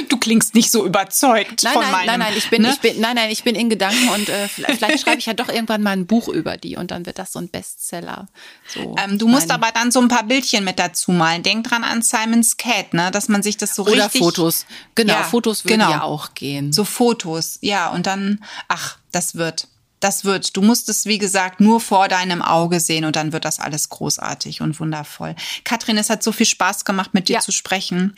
[0.10, 2.06] Du klingst nicht so überzeugt Nein, von nein, meinem.
[2.08, 2.72] nein, nein, ich bin, ne?
[2.74, 5.34] ich bin, nein, nein, ich bin in Gedanken und äh, vielleicht, vielleicht schreibe ich ja
[5.34, 8.28] doch irgendwann mal ein Buch über die und dann wird das so ein Bestseller.
[8.68, 11.44] So Ähm, du musst aber dann so ein paar Bildchen mit dazu malen.
[11.44, 13.10] Denk dran an Simon's Cat, ne?
[13.12, 14.22] Dass man sich das so oder richtig.
[14.22, 14.66] Fotos.
[14.96, 15.92] Genau, Ja, Fotos würden genau.
[15.92, 16.74] ja auch gehen.
[16.74, 19.70] So Fotos, ja, und dann, ach, das wird.
[20.02, 20.58] Das wird.
[20.58, 23.88] Du musst es, wie gesagt, nur vor deinem Auge sehen und dann wird das alles
[23.90, 25.36] großartig und wundervoll.
[25.64, 27.40] Katrin, es hat so viel Spaß gemacht, mit dir Ja.
[27.40, 28.14] zu sprechen.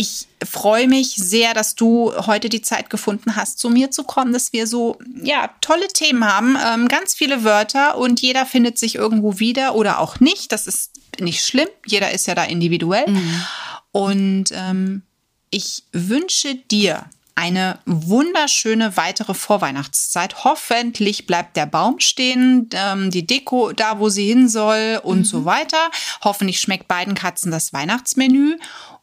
[0.00, 4.32] Ich freue mich sehr, dass du heute die Zeit gefunden hast, zu mir zu kommen,
[4.32, 8.94] dass wir so, ja, tolle Themen haben, ähm, ganz viele Wörter und jeder findet sich
[8.94, 10.52] irgendwo wieder oder auch nicht.
[10.52, 11.66] Das ist nicht schlimm.
[11.84, 13.10] Jeder ist ja da individuell.
[13.10, 13.44] Mhm.
[13.90, 15.02] Und ähm,
[15.50, 20.44] ich wünsche dir eine wunderschöne weitere Vorweihnachtszeit.
[20.44, 25.24] Hoffentlich bleibt der Baum stehen, ähm, die Deko da, wo sie hin soll und mhm.
[25.24, 25.90] so weiter.
[26.22, 28.58] Hoffentlich schmeckt beiden Katzen das Weihnachtsmenü.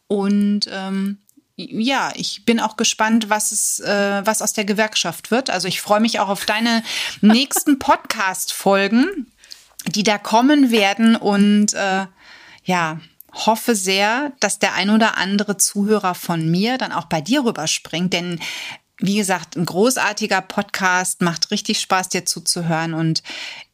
[0.08, 1.18] Und ähm,
[1.56, 5.50] ja, ich bin auch gespannt, was es, äh, was aus der Gewerkschaft wird.
[5.50, 6.82] Also ich freue mich auch auf deine
[7.22, 9.26] nächsten Podcast-Folgen,
[9.88, 12.06] die da kommen werden und äh,
[12.64, 13.00] ja,
[13.32, 18.12] hoffe sehr, dass der ein oder andere Zuhörer von mir dann auch bei dir rüberspringt,
[18.12, 18.40] denn
[18.98, 22.94] wie gesagt, ein großartiger Podcast, macht richtig Spaß, dir zuzuhören.
[22.94, 23.22] Und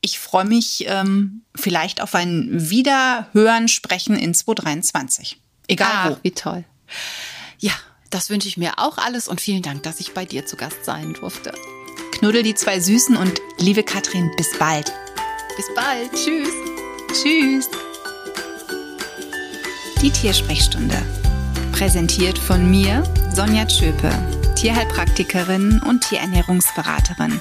[0.01, 5.42] ich freue mich ähm, vielleicht auf ein Wiederhören, Sprechen in 2023.
[5.69, 6.17] Egal ah, wo.
[6.23, 6.65] Wie toll.
[7.59, 7.73] Ja,
[8.11, 10.85] das wünsche ich mir auch alles und vielen Dank, dass ich bei dir zu Gast
[10.85, 11.53] sein durfte.
[12.13, 14.93] Knuddel die zwei Süßen und liebe Katrin, bis bald.
[15.57, 16.13] Bis bald.
[16.13, 16.49] Tschüss.
[17.13, 17.69] Tschüss.
[20.01, 20.97] Die Tiersprechstunde.
[21.73, 23.03] Präsentiert von mir,
[23.35, 24.11] Sonja Tschöpe,
[24.57, 27.41] Tierheilpraktikerin und Tierernährungsberaterin.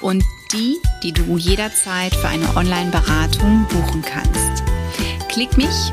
[0.00, 4.62] Und die, die du jederzeit für eine Online-Beratung buchen kannst.
[5.28, 5.92] Klick mich